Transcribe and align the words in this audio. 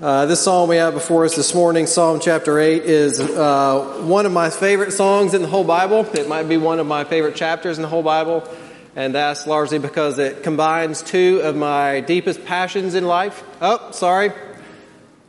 Uh, 0.00 0.24
this 0.24 0.40
psalm 0.40 0.70
we 0.70 0.76
have 0.76 0.94
before 0.94 1.26
us 1.26 1.36
this 1.36 1.54
morning, 1.54 1.86
Psalm 1.86 2.20
chapter 2.20 2.58
8, 2.58 2.84
is 2.84 3.20
uh, 3.20 4.00
one 4.06 4.24
of 4.24 4.32
my 4.32 4.48
favorite 4.48 4.92
songs 4.92 5.34
in 5.34 5.42
the 5.42 5.48
whole 5.48 5.62
Bible. 5.62 6.06
It 6.14 6.26
might 6.26 6.48
be 6.48 6.56
one 6.56 6.80
of 6.80 6.86
my 6.86 7.04
favorite 7.04 7.36
chapters 7.36 7.76
in 7.76 7.82
the 7.82 7.88
whole 7.88 8.02
Bible, 8.02 8.48
and 8.96 9.14
that's 9.14 9.46
largely 9.46 9.78
because 9.78 10.18
it 10.18 10.42
combines 10.42 11.02
two 11.02 11.42
of 11.44 11.54
my 11.54 12.00
deepest 12.00 12.46
passions 12.46 12.94
in 12.94 13.04
life. 13.04 13.44
Oh, 13.60 13.90
sorry. 13.90 14.32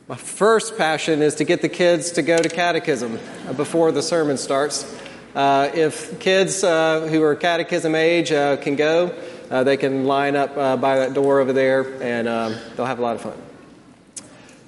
My 0.08 0.16
first 0.16 0.78
passion 0.78 1.20
is 1.20 1.34
to 1.34 1.44
get 1.44 1.60
the 1.60 1.68
kids 1.68 2.12
to 2.12 2.22
go 2.22 2.38
to 2.38 2.48
catechism 2.48 3.18
before 3.54 3.92
the 3.92 4.00
sermon 4.00 4.38
starts. 4.38 4.90
Uh, 5.34 5.70
if 5.74 6.18
kids 6.18 6.64
uh, 6.64 7.08
who 7.10 7.22
are 7.22 7.34
catechism 7.34 7.94
age 7.94 8.32
uh, 8.32 8.56
can 8.56 8.76
go, 8.76 9.14
they 9.50 9.76
can 9.76 10.06
line 10.06 10.34
up 10.34 10.54
by 10.54 10.96
that 11.00 11.12
door 11.12 11.40
over 11.40 11.52
there, 11.52 12.02
and 12.02 12.26
um, 12.26 12.56
they'll 12.74 12.86
have 12.86 13.00
a 13.00 13.02
lot 13.02 13.16
of 13.16 13.20
fun 13.20 13.51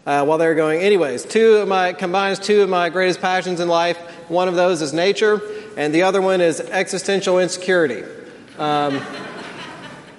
uh, 0.07 0.25
while 0.25 0.39
they're 0.39 0.55
going. 0.55 0.81
Anyways, 0.81 1.25
two 1.25 1.57
of 1.57 1.68
my 1.68 1.93
combines 1.93 2.39
two 2.39 2.62
of 2.62 2.68
my 2.68 2.89
greatest 2.90 3.21
passions 3.21 3.61
in 3.61 3.68
life. 3.68 3.99
One 4.29 4.49
of 4.49 4.54
those 4.54 4.82
is 4.82 4.93
nature, 4.93 5.40
and 5.76 5.95
the 5.95 6.03
other 6.03 6.21
one 6.22 6.40
is 6.40 6.61
existential 6.61 7.39
insecurity. 7.39 8.04
Um, 8.59 9.00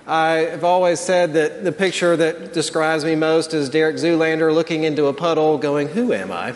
I've 0.08 0.64
always 0.64 1.00
said 1.00 1.34
that 1.34 1.64
the 1.64 1.72
picture 1.72 2.16
that 2.16 2.54
describes 2.54 3.04
me 3.04 3.16
most 3.16 3.54
is 3.54 3.70
Derek 3.70 3.96
Zoolander 3.96 4.54
looking 4.54 4.84
into 4.84 5.08
a 5.08 5.14
puddle, 5.14 5.58
going, 5.58 5.88
"Who 5.88 6.14
am 6.14 6.32
I?" 6.32 6.54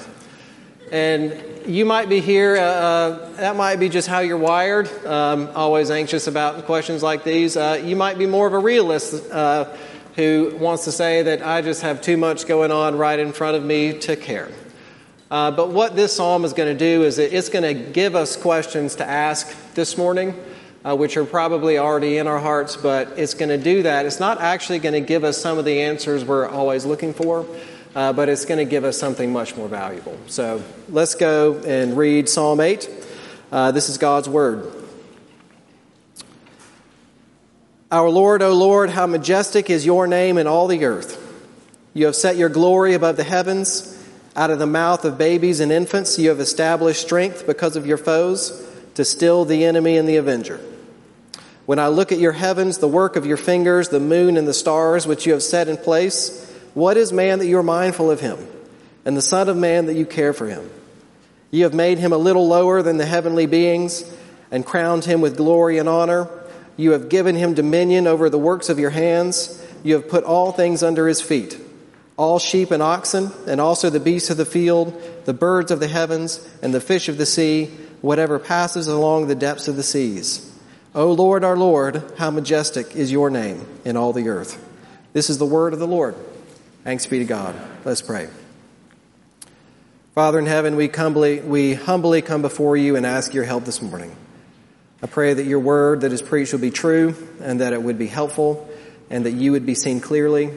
And 0.91 1.33
you 1.65 1.85
might 1.85 2.09
be 2.09 2.19
here. 2.19 2.57
Uh, 2.57 2.61
uh, 2.61 3.29
that 3.37 3.55
might 3.55 3.77
be 3.77 3.89
just 3.89 4.07
how 4.07 4.19
you're 4.19 4.37
wired. 4.37 4.89
Um, 5.05 5.49
always 5.55 5.91
anxious 5.91 6.27
about 6.27 6.65
questions 6.65 7.03
like 7.03 7.23
these. 7.23 7.57
Uh, 7.57 7.81
you 7.83 7.95
might 7.95 8.17
be 8.17 8.25
more 8.25 8.47
of 8.47 8.53
a 8.53 8.59
realist 8.59 9.31
uh, 9.31 9.65
who 10.15 10.55
wants 10.59 10.85
to 10.85 10.91
say 10.91 11.21
that 11.23 11.45
I 11.45 11.61
just 11.61 11.81
have 11.81 12.01
too 12.01 12.17
much 12.17 12.47
going 12.47 12.71
on 12.71 12.97
right 12.97 13.19
in 13.19 13.31
front 13.31 13.55
of 13.55 13.63
me 13.63 13.97
to 13.99 14.15
care. 14.15 14.49
Uh, 15.31 15.51
but 15.51 15.69
what 15.69 15.95
this 15.95 16.15
psalm 16.15 16.43
is 16.43 16.53
going 16.53 16.75
to 16.75 16.77
do 16.77 17.03
is 17.03 17.19
it's 17.19 17.49
going 17.49 17.63
to 17.63 17.91
give 17.91 18.15
us 18.15 18.35
questions 18.35 18.95
to 18.95 19.05
ask 19.05 19.55
this 19.75 19.95
morning, 19.95 20.33
uh, 20.83 20.95
which 20.95 21.17
are 21.17 21.25
probably 21.25 21.77
already 21.77 22.17
in 22.17 22.25
our 22.25 22.39
hearts, 22.39 22.75
but 22.75 23.09
it's 23.17 23.35
going 23.35 23.49
to 23.49 23.57
do 23.57 23.83
that. 23.83 24.07
It's 24.07 24.19
not 24.19 24.41
actually 24.41 24.79
going 24.79 24.93
to 24.93 25.01
give 25.01 25.23
us 25.23 25.37
some 25.39 25.59
of 25.59 25.65
the 25.65 25.81
answers 25.81 26.25
we're 26.25 26.47
always 26.47 26.83
looking 26.83 27.13
for, 27.13 27.45
uh, 27.93 28.11
but 28.13 28.27
it's 28.27 28.45
going 28.45 28.57
to 28.57 28.65
give 28.65 28.83
us 28.83 28.97
something 28.97 29.31
much 29.31 29.55
more 29.55 29.67
valuable. 29.67 30.17
So 30.25 30.63
let's 30.89 31.13
go 31.13 31.59
and 31.59 31.95
read 31.95 32.27
Psalm 32.27 32.59
8. 32.59 32.89
Uh, 33.51 33.71
this 33.71 33.87
is 33.87 33.99
God's 33.99 34.27
Word. 34.27 34.78
Our 37.91 38.09
Lord, 38.11 38.43
O 38.43 38.53
Lord, 38.53 38.91
how 38.91 39.07
majestic 39.07 39.71
is 39.71 39.83
your 39.83 40.05
name 40.05 40.37
in 40.37 40.45
all 40.45 40.67
the 40.67 40.85
earth. 40.85 41.25
You 41.95 42.05
have 42.05 42.15
set 42.15 42.37
your 42.37 42.49
glory 42.49 42.93
above 42.93 43.17
the 43.17 43.23
heavens. 43.23 43.95
Out 44.35 44.51
of 44.51 44.59
the 44.59 44.67
mouth 44.67 45.05
of 45.05 45.17
babies 45.17 45.59
and 45.59 45.71
infants, 45.71 46.19
you 46.19 46.29
have 46.29 46.39
established 46.39 47.01
strength 47.01 47.47
because 47.47 47.75
of 47.75 47.87
your 47.87 47.97
foes 47.97 48.63
to 48.93 49.03
still 49.03 49.43
the 49.43 49.65
enemy 49.65 49.97
and 49.97 50.07
the 50.07 50.17
avenger. 50.17 50.59
When 51.65 51.79
I 51.79 51.87
look 51.87 52.11
at 52.11 52.19
your 52.19 52.31
heavens, 52.33 52.77
the 52.77 52.87
work 52.87 53.15
of 53.15 53.25
your 53.25 53.37
fingers, 53.37 53.89
the 53.89 53.99
moon 53.99 54.37
and 54.37 54.47
the 54.47 54.53
stars 54.53 55.07
which 55.07 55.25
you 55.25 55.33
have 55.33 55.41
set 55.43 55.67
in 55.67 55.77
place, 55.77 56.47
what 56.75 56.95
is 56.95 57.11
man 57.11 57.39
that 57.39 57.47
you 57.47 57.57
are 57.57 57.63
mindful 57.63 58.11
of 58.11 58.19
him, 58.19 58.37
and 59.03 59.17
the 59.17 59.21
Son 59.21 59.49
of 59.49 59.57
Man 59.57 59.87
that 59.87 59.95
you 59.95 60.05
care 60.05 60.33
for 60.33 60.47
him? 60.47 60.69
You 61.49 61.63
have 61.63 61.73
made 61.73 61.97
him 61.97 62.13
a 62.13 62.17
little 62.17 62.47
lower 62.47 62.83
than 62.83 62.97
the 62.97 63.05
heavenly 63.07 63.47
beings 63.47 64.03
and 64.51 64.63
crowned 64.63 65.05
him 65.05 65.21
with 65.21 65.37
glory 65.37 65.79
and 65.79 65.89
honor. 65.89 66.29
You 66.79 66.91
have 66.91 67.09
given 67.09 67.35
him 67.35 67.55
dominion 67.55 68.07
over 68.07 68.29
the 68.29 68.39
works 68.39 68.69
of 68.69 68.79
your 68.79 68.89
hands. 68.89 69.61
You 69.83 69.95
have 69.95 70.07
put 70.07 70.23
all 70.23 70.53
things 70.53 70.81
under 70.81 71.07
his 71.07 71.21
feet 71.21 71.59
all 72.15 72.37
sheep 72.37 72.71
and 72.71 72.83
oxen, 72.83 73.31
and 73.47 73.61
also 73.61 73.89
the 73.89 73.99
beasts 73.99 74.29
of 74.29 74.35
the 74.35 74.45
field, 74.45 75.01
the 75.23 75.33
birds 75.33 75.71
of 75.71 75.79
the 75.79 75.87
heavens, 75.87 76.45
and 76.61 76.73
the 76.73 76.81
fish 76.81 77.07
of 77.07 77.17
the 77.17 77.25
sea, 77.25 77.67
whatever 78.01 78.37
passes 78.37 78.87
along 78.87 79.27
the 79.27 79.35
depths 79.35 79.69
of 79.69 79.77
the 79.77 79.83
seas. 79.83 80.53
O 80.93 81.13
Lord, 81.13 81.45
our 81.45 81.55
Lord, 81.55 82.03
how 82.17 82.29
majestic 82.29 82.93
is 82.93 83.09
your 83.09 83.29
name 83.29 83.65
in 83.85 83.95
all 83.95 84.11
the 84.11 84.27
earth. 84.27 84.61
This 85.13 85.29
is 85.29 85.37
the 85.37 85.45
word 85.45 85.71
of 85.71 85.79
the 85.79 85.87
Lord. 85.87 86.13
Thanks 86.83 87.05
be 87.05 87.19
to 87.19 87.25
God. 87.25 87.55
Let's 87.85 88.01
pray. 88.01 88.27
Father 90.13 90.39
in 90.39 90.45
heaven, 90.45 90.75
we 90.75 90.89
humbly, 90.89 91.39
we 91.39 91.73
humbly 91.73 92.21
come 92.21 92.41
before 92.41 92.75
you 92.75 92.97
and 92.97 93.05
ask 93.05 93.33
your 93.33 93.45
help 93.45 93.63
this 93.63 93.81
morning. 93.81 94.13
I 95.01 95.07
pray 95.07 95.33
that 95.33 95.45
your 95.45 95.59
word 95.59 96.01
that 96.01 96.11
is 96.11 96.21
preached 96.21 96.51
will 96.51 96.59
be 96.59 96.71
true 96.71 97.15
and 97.41 97.61
that 97.61 97.71
it 97.71 97.81
would 97.81 97.97
be 97.97 98.07
helpful 98.07 98.67
and 99.09 99.25
that 99.25 99.31
you 99.31 99.53
would 99.53 99.65
be 99.65 99.75
seen 99.75 100.01
clearly. 100.01 100.51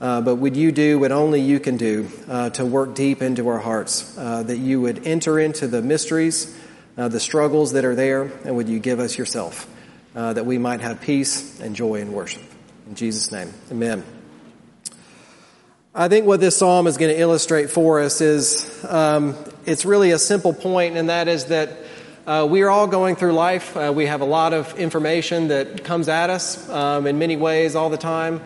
Uh, 0.00 0.20
but 0.20 0.36
would 0.36 0.56
you 0.56 0.70
do 0.72 0.98
what 0.98 1.10
only 1.12 1.40
you 1.40 1.58
can 1.58 1.76
do 1.76 2.08
uh, 2.28 2.50
to 2.50 2.64
work 2.64 2.94
deep 2.94 3.22
into 3.22 3.48
our 3.48 3.58
hearts, 3.58 4.16
uh, 4.18 4.42
that 4.42 4.58
you 4.58 4.80
would 4.80 5.06
enter 5.06 5.38
into 5.38 5.66
the 5.66 5.82
mysteries, 5.82 6.56
uh, 6.96 7.08
the 7.08 7.20
struggles 7.20 7.72
that 7.72 7.84
are 7.84 7.94
there, 7.94 8.22
and 8.44 8.56
would 8.56 8.68
you 8.68 8.78
give 8.78 9.00
us 9.00 9.16
yourself, 9.18 9.68
uh, 10.14 10.32
that 10.32 10.46
we 10.46 10.58
might 10.58 10.80
have 10.80 11.00
peace 11.00 11.60
and 11.60 11.74
joy 11.76 11.96
in 11.96 12.12
worship. 12.12 12.42
In 12.88 12.94
Jesus' 12.94 13.30
name, 13.30 13.52
amen. 13.70 14.04
I 15.94 16.08
think 16.08 16.26
what 16.26 16.40
this 16.40 16.56
psalm 16.56 16.86
is 16.86 16.96
going 16.96 17.14
to 17.14 17.20
illustrate 17.20 17.70
for 17.70 18.00
us 18.00 18.20
is 18.20 18.84
um, 18.88 19.36
it's 19.66 19.84
really 19.84 20.10
a 20.10 20.18
simple 20.18 20.52
point, 20.52 20.96
and 20.96 21.10
that 21.10 21.28
is 21.28 21.46
that 21.46 21.81
uh, 22.26 22.46
we 22.48 22.62
are 22.62 22.70
all 22.70 22.86
going 22.86 23.16
through 23.16 23.32
life. 23.32 23.76
Uh, 23.76 23.92
we 23.94 24.06
have 24.06 24.20
a 24.20 24.24
lot 24.24 24.52
of 24.52 24.78
information 24.78 25.48
that 25.48 25.82
comes 25.82 26.08
at 26.08 26.30
us 26.30 26.68
um, 26.68 27.06
in 27.06 27.18
many 27.18 27.36
ways 27.36 27.74
all 27.74 27.90
the 27.90 27.96
time, 27.96 28.40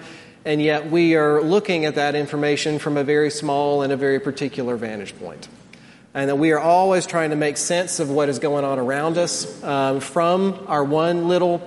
and 0.46 0.62
yet 0.62 0.90
we 0.90 1.14
are 1.14 1.42
looking 1.42 1.84
at 1.84 1.96
that 1.96 2.14
information 2.14 2.78
from 2.78 2.96
a 2.96 3.04
very 3.04 3.30
small 3.30 3.82
and 3.82 3.92
a 3.92 3.96
very 3.96 4.18
particular 4.18 4.76
vantage 4.76 5.18
point. 5.18 5.48
And 6.14 6.30
that 6.30 6.36
we 6.36 6.52
are 6.52 6.58
always 6.58 7.06
trying 7.06 7.30
to 7.30 7.36
make 7.36 7.58
sense 7.58 8.00
of 8.00 8.10
what 8.10 8.30
is 8.30 8.38
going 8.38 8.64
on 8.64 8.78
around 8.78 9.18
us 9.18 9.62
um, 9.62 10.00
from 10.00 10.64
our 10.68 10.82
one 10.82 11.28
little 11.28 11.58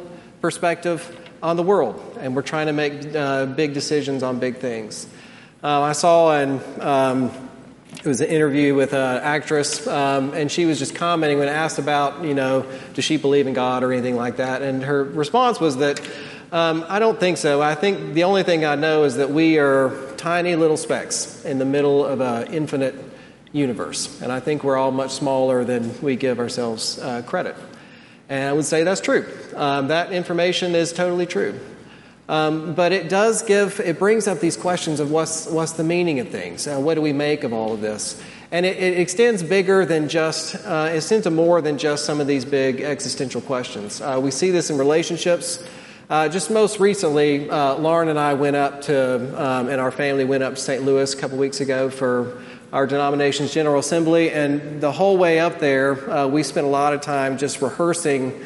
perspective 0.42 1.16
on 1.44 1.58
the 1.58 1.64
world. 1.64 2.18
And 2.20 2.36
we're 2.36 2.42
trying 2.42 2.66
to 2.66 2.74
make 2.74 3.16
uh, 3.16 3.46
big 3.46 3.76
decisions 3.76 4.24
on 4.24 4.40
big 4.40 4.58
things. 4.58 5.06
Uh, 5.64 5.82
I 5.82 5.92
saw 5.92 6.34
an 6.34 6.60
um, 6.82 7.49
it 8.00 8.08
was 8.08 8.22
an 8.22 8.30
interview 8.30 8.76
with 8.76 8.94
an 8.94 9.18
actress, 9.22 9.86
um, 9.86 10.34
and 10.34 10.50
she 10.50 10.66
was 10.66 10.80
just 10.80 10.96
commenting 10.96 11.38
when 11.38 11.50
asked 11.50 11.80
about, 11.80 12.24
you 12.24 12.34
know, 12.34 12.66
does 12.94 13.04
she 13.04 13.18
believe 13.18 13.46
in 13.46 13.54
God 13.54 13.84
or 13.84 13.92
anything 13.92 14.16
like 14.16 14.38
that? 14.38 14.62
And 14.62 14.82
her 14.84 15.04
response 15.04 15.60
was 15.60 15.78
that, 15.78 16.00
um, 16.54 16.86
I 16.88 17.00
don't 17.00 17.20
think 17.20 17.38
so. 17.38 17.62
I 17.62 17.76
think 17.76 18.14
the 18.14 18.24
only 18.24 18.44
thing 18.44 18.64
I 18.64 18.76
know 18.76 19.04
is 19.04 19.18
that 19.18 19.32
we 19.32 19.60
are 19.60 19.92
tiny 20.16 20.56
little 20.56 20.78
specks 20.78 21.44
in 21.44 21.60
the 21.60 21.66
middle 21.66 22.06
of 22.06 22.22
an 22.22 22.54
infinite 22.54 22.96
universe. 23.52 24.22
And 24.22 24.32
I 24.32 24.40
think 24.40 24.64
we're 24.64 24.78
all 24.78 24.92
much 24.92 25.12
smaller 25.12 25.66
than 25.66 26.00
we 26.02 26.16
give 26.16 26.40
ourselves 26.40 27.00
uh, 27.00 27.22
credit. 27.24 27.58
And 28.30 28.48
I 28.48 28.54
would 28.54 28.66
say 28.66 28.84
that's 28.84 29.02
true. 29.02 29.28
Um, 29.56 29.90
that 29.90 30.14
information 30.14 30.74
is 30.74 30.94
totally 30.94 31.26
true. 31.26 31.60
Um, 32.30 32.76
but 32.76 32.92
it 32.92 33.10
does 33.10 33.42
give, 33.42 33.80
it 33.80 33.98
brings 33.98 34.28
up 34.28 34.40
these 34.40 34.56
questions 34.56 35.00
of 35.00 35.10
what's, 35.10 35.48
what's 35.48 35.72
the 35.72 35.84
meaning 35.84 36.20
of 36.20 36.30
things? 36.30 36.68
Uh, 36.68 36.78
what 36.78 36.94
do 36.94 37.02
we 37.02 37.12
make 37.12 37.44
of 37.44 37.54
all 37.54 37.74
of 37.74 37.82
this? 37.82 38.22
And 38.52 38.68
it, 38.68 38.78
it 38.78 39.00
extends 39.00 39.42
bigger 39.42 39.84
than 39.84 40.08
just, 40.08 40.56
uh, 40.64 40.90
it 40.92 40.98
extends 40.98 41.24
to 41.24 41.32
more 41.32 41.60
than 41.60 41.80
just 41.80 42.06
some 42.06 42.22
of 42.22 42.28
these 42.28 42.46
big 42.46 42.82
existential 42.82 43.42
questions. 43.42 44.00
Uh, 44.00 44.20
we 44.22 44.30
see 44.30 44.52
this 44.52 44.70
in 44.70 44.78
relationships. 44.78 45.68
Uh, 46.08 46.30
just 46.30 46.52
most 46.52 46.80
recently, 46.80 47.50
uh, 47.50 47.74
Lauren 47.76 48.10
and 48.10 48.20
I 48.20 48.36
went 48.36 48.56
up 48.56 48.84
to, 48.84 49.44
um, 49.44 49.68
and 49.68 49.82
our 49.82 49.92
family 49.92 50.24
went 50.24 50.44
up 50.44 50.54
to 50.54 50.62
St. 50.62 50.84
Louis 50.84 51.12
a 51.12 51.18
couple 51.18 51.40
weeks 51.40 51.62
ago 51.62 51.90
for 51.90 52.44
our 52.72 52.86
denomination's 52.86 53.52
General 53.52 53.80
Assembly. 53.80 54.30
And 54.30 54.80
the 54.82 54.92
whole 54.92 55.18
way 55.18 55.40
up 55.40 55.58
there, 55.58 56.08
uh, 56.08 56.28
we 56.28 56.44
spent 56.44 56.68
a 56.68 56.70
lot 56.70 56.94
of 56.94 57.02
time 57.02 57.40
just 57.40 57.60
rehearsing 57.60 58.40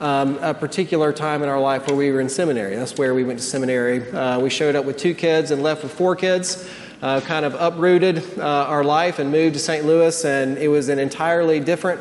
um, 0.00 0.38
a 0.42 0.52
particular 0.52 1.12
time 1.12 1.42
in 1.42 1.48
our 1.48 1.60
life 1.60 1.86
where 1.86 1.96
we 1.96 2.10
were 2.10 2.20
in 2.20 2.28
seminary. 2.28 2.76
That's 2.76 2.98
where 2.98 3.14
we 3.14 3.24
went 3.24 3.38
to 3.38 3.44
seminary. 3.44 4.10
Uh, 4.10 4.38
we 4.40 4.50
showed 4.50 4.76
up 4.76 4.84
with 4.84 4.96
two 4.96 5.14
kids 5.14 5.50
and 5.50 5.62
left 5.62 5.82
with 5.82 5.92
four 5.92 6.16
kids. 6.16 6.68
Uh, 7.02 7.20
kind 7.20 7.44
of 7.44 7.54
uprooted 7.54 8.38
uh, 8.38 8.42
our 8.42 8.82
life 8.82 9.18
and 9.18 9.30
moved 9.30 9.54
to 9.54 9.60
St. 9.60 9.84
Louis, 9.84 10.24
and 10.24 10.56
it 10.56 10.68
was 10.68 10.88
an 10.88 10.98
entirely 10.98 11.60
different 11.60 12.00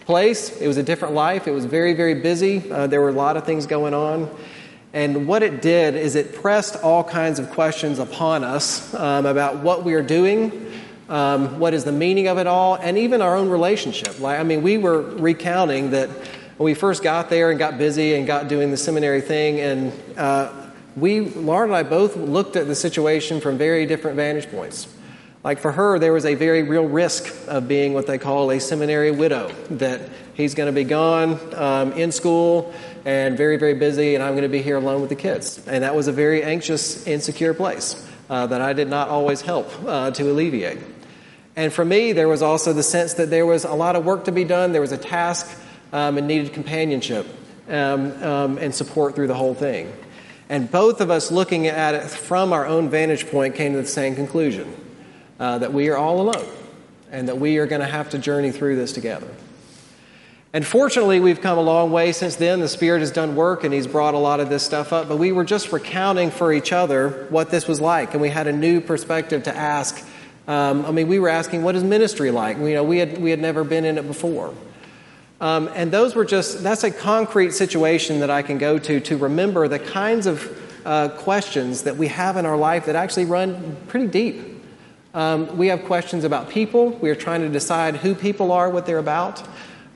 place. 0.00 0.60
It 0.60 0.66
was 0.66 0.76
a 0.76 0.82
different 0.82 1.14
life. 1.14 1.46
It 1.46 1.52
was 1.52 1.64
very, 1.64 1.94
very 1.94 2.14
busy. 2.14 2.70
Uh, 2.70 2.88
there 2.88 3.00
were 3.00 3.10
a 3.10 3.12
lot 3.12 3.36
of 3.36 3.44
things 3.44 3.66
going 3.66 3.94
on. 3.94 4.28
And 4.92 5.26
what 5.26 5.42
it 5.42 5.62
did 5.62 5.94
is 5.94 6.16
it 6.16 6.34
pressed 6.34 6.76
all 6.82 7.02
kinds 7.04 7.38
of 7.38 7.50
questions 7.50 7.98
upon 7.98 8.44
us 8.44 8.92
um, 8.94 9.26
about 9.26 9.58
what 9.58 9.84
we 9.84 9.94
are 9.94 10.02
doing, 10.02 10.70
um, 11.08 11.58
what 11.58 11.72
is 11.72 11.84
the 11.84 11.92
meaning 11.92 12.26
of 12.26 12.38
it 12.38 12.46
all, 12.46 12.74
and 12.74 12.98
even 12.98 13.22
our 13.22 13.36
own 13.36 13.48
relationship. 13.48 14.18
Like, 14.20 14.38
I 14.38 14.42
mean, 14.42 14.62
we 14.62 14.76
were 14.76 15.00
recounting 15.00 15.90
that 15.90 16.10
when 16.56 16.64
we 16.66 16.74
first 16.74 17.02
got 17.02 17.30
there 17.30 17.50
and 17.50 17.58
got 17.58 17.78
busy 17.78 18.14
and 18.14 18.26
got 18.26 18.48
doing 18.48 18.70
the 18.70 18.76
seminary 18.76 19.20
thing, 19.20 19.60
and 19.60 19.92
uh, 20.18 20.52
we, 20.96 21.20
Lauren 21.20 21.70
and 21.70 21.76
I 21.76 21.82
both 21.82 22.16
looked 22.16 22.56
at 22.56 22.66
the 22.66 22.74
situation 22.74 23.40
from 23.40 23.58
very 23.58 23.86
different 23.86 24.16
vantage 24.16 24.50
points. 24.50 24.88
Like 25.42 25.58
for 25.58 25.72
her, 25.72 25.98
there 25.98 26.12
was 26.12 26.24
a 26.24 26.34
very 26.34 26.62
real 26.62 26.84
risk 26.84 27.34
of 27.48 27.66
being 27.66 27.94
what 27.94 28.06
they 28.06 28.18
call 28.18 28.50
a 28.52 28.60
seminary 28.60 29.10
widow, 29.10 29.50
that 29.70 30.00
he's 30.34 30.54
going 30.54 30.68
to 30.68 30.72
be 30.72 30.84
gone 30.84 31.38
um, 31.54 31.92
in 31.94 32.12
school 32.12 32.72
and 33.04 33.36
very, 33.36 33.56
very 33.56 33.74
busy, 33.74 34.14
and 34.14 34.22
I'm 34.22 34.34
going 34.34 34.44
to 34.44 34.48
be 34.48 34.62
here 34.62 34.76
alone 34.76 35.00
with 35.00 35.10
the 35.10 35.16
kids. 35.16 35.66
And 35.66 35.82
that 35.82 35.96
was 35.96 36.06
a 36.06 36.12
very 36.12 36.44
anxious, 36.44 37.06
insecure 37.06 37.54
place. 37.54 38.06
uh, 38.32 38.46
that 38.46 38.62
I 38.62 38.72
did 38.72 38.88
not 38.88 39.08
always 39.08 39.42
help 39.42 39.70
uh, 39.84 40.10
to 40.12 40.30
alleviate. 40.30 40.78
And 41.54 41.70
for 41.70 41.84
me, 41.84 42.12
there 42.12 42.28
was 42.28 42.40
also 42.40 42.72
the 42.72 42.82
sense 42.82 43.14
that 43.14 43.28
there 43.28 43.44
was 43.44 43.64
a 43.64 43.74
lot 43.74 43.94
of 43.94 44.06
work 44.06 44.24
to 44.24 44.32
be 44.32 44.44
done, 44.44 44.72
there 44.72 44.80
was 44.80 44.92
a 44.92 44.96
task 44.96 45.46
um, 45.92 46.18
and 46.18 46.26
needed 46.26 46.52
companionship 46.52 47.26
um, 47.68 48.22
um, 48.22 48.58
and 48.58 48.74
support 48.74 49.14
through 49.14 49.28
the 49.28 49.34
whole 49.34 49.54
thing. 49.54 49.92
And 50.48 50.70
both 50.70 51.00
of 51.00 51.10
us 51.10 51.30
looking 51.30 51.66
at 51.66 51.94
it 51.94 52.02
from 52.08 52.52
our 52.52 52.66
own 52.66 52.90
vantage 52.90 53.30
point 53.30 53.54
came 53.54 53.72
to 53.72 53.80
the 53.80 53.86
same 53.86 54.14
conclusion 54.14 54.74
uh, 55.40 55.58
that 55.58 55.72
we 55.72 55.88
are 55.88 55.96
all 55.96 56.20
alone 56.20 56.48
and 57.10 57.28
that 57.28 57.38
we 57.38 57.58
are 57.58 57.66
going 57.66 57.80
to 57.80 57.86
have 57.86 58.10
to 58.10 58.18
journey 58.18 58.50
through 58.50 58.76
this 58.76 58.92
together. 58.92 59.28
And 60.54 60.66
fortunately, 60.66 61.18
we've 61.20 61.40
come 61.40 61.56
a 61.56 61.62
long 61.62 61.90
way 61.92 62.12
since 62.12 62.36
then. 62.36 62.60
The 62.60 62.68
Spirit 62.68 63.00
has 63.00 63.10
done 63.10 63.34
work 63.34 63.64
and 63.64 63.72
He's 63.72 63.86
brought 63.86 64.12
a 64.12 64.18
lot 64.18 64.40
of 64.40 64.50
this 64.50 64.62
stuff 64.62 64.92
up. 64.92 65.08
But 65.08 65.16
we 65.16 65.32
were 65.32 65.44
just 65.44 65.72
recounting 65.72 66.30
for 66.30 66.52
each 66.52 66.72
other 66.72 67.26
what 67.30 67.50
this 67.50 67.66
was 67.66 67.80
like. 67.80 68.12
And 68.12 68.20
we 68.20 68.28
had 68.28 68.46
a 68.46 68.52
new 68.52 68.82
perspective 68.82 69.44
to 69.44 69.56
ask. 69.56 70.06
Um, 70.46 70.84
I 70.84 70.90
mean, 70.90 71.08
we 71.08 71.18
were 71.18 71.30
asking, 71.30 71.62
what 71.62 71.74
is 71.74 71.82
ministry 71.82 72.30
like? 72.30 72.58
You 72.58 72.74
know, 72.74 72.84
we 72.84 72.98
had, 72.98 73.16
we 73.16 73.30
had 73.30 73.40
never 73.40 73.64
been 73.64 73.86
in 73.86 73.96
it 73.96 74.06
before. 74.06 74.52
Um, 75.42 75.68
and 75.74 75.90
those 75.90 76.14
were 76.14 76.24
just, 76.24 76.62
that's 76.62 76.84
a 76.84 76.90
concrete 76.92 77.52
situation 77.52 78.20
that 78.20 78.30
I 78.30 78.42
can 78.42 78.58
go 78.58 78.78
to 78.78 79.00
to 79.00 79.16
remember 79.16 79.66
the 79.66 79.80
kinds 79.80 80.28
of 80.28 80.86
uh, 80.86 81.08
questions 81.08 81.82
that 81.82 81.96
we 81.96 82.06
have 82.06 82.36
in 82.36 82.46
our 82.46 82.56
life 82.56 82.86
that 82.86 82.94
actually 82.94 83.24
run 83.24 83.76
pretty 83.88 84.06
deep. 84.06 84.62
Um, 85.14 85.58
we 85.58 85.66
have 85.66 85.84
questions 85.84 86.22
about 86.22 86.48
people. 86.48 86.90
We 86.90 87.10
are 87.10 87.16
trying 87.16 87.40
to 87.40 87.48
decide 87.48 87.96
who 87.96 88.14
people 88.14 88.52
are, 88.52 88.70
what 88.70 88.86
they're 88.86 88.98
about. 88.98 89.42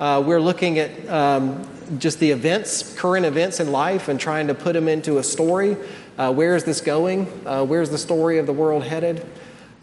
Uh, 0.01 0.21
we're 0.27 0.41
looking 0.41 0.81
at 0.81 1.09
um, 1.09 1.65
just 1.97 2.19
the 2.19 2.33
events, 2.33 2.97
current 2.97 3.25
events 3.25 3.61
in 3.61 3.71
life, 3.71 4.09
and 4.09 4.19
trying 4.19 4.49
to 4.49 4.55
put 4.55 4.73
them 4.73 4.89
into 4.89 5.19
a 5.19 5.23
story. 5.23 5.77
Uh, 6.19 6.33
where 6.33 6.57
is 6.57 6.65
this 6.65 6.81
going? 6.81 7.29
Uh, 7.47 7.65
where's 7.65 7.91
the 7.91 7.99
story 7.99 8.39
of 8.39 8.47
the 8.47 8.53
world 8.53 8.83
headed? 8.83 9.25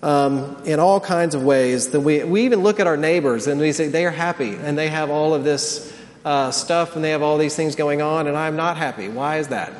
Um, 0.03 0.57
in 0.65 0.81
all 0.81 0.99
kinds 0.99 1.33
of 1.33 1.43
ways. 1.43 1.91
That 1.91 2.01
we, 2.01 2.25
we 2.25 2.43
even 2.43 2.59
look 2.59 2.81
at 2.81 2.87
our 2.87 2.97
neighbors 2.97 3.47
and 3.47 3.57
we 3.57 3.71
say 3.71 3.87
they 3.87 4.05
are 4.05 4.11
happy 4.11 4.53
and 4.53 4.77
they 4.77 4.89
have 4.89 5.09
all 5.09 5.33
of 5.33 5.45
this 5.45 5.93
uh, 6.25 6.51
stuff 6.51 6.97
and 6.97 7.03
they 7.05 7.11
have 7.11 7.21
all 7.21 7.37
these 7.37 7.55
things 7.55 7.75
going 7.75 8.01
on, 8.01 8.27
and 8.27 8.35
I'm 8.35 8.57
not 8.57 8.75
happy. 8.75 9.07
Why 9.07 9.37
is 9.37 9.47
that? 9.47 9.71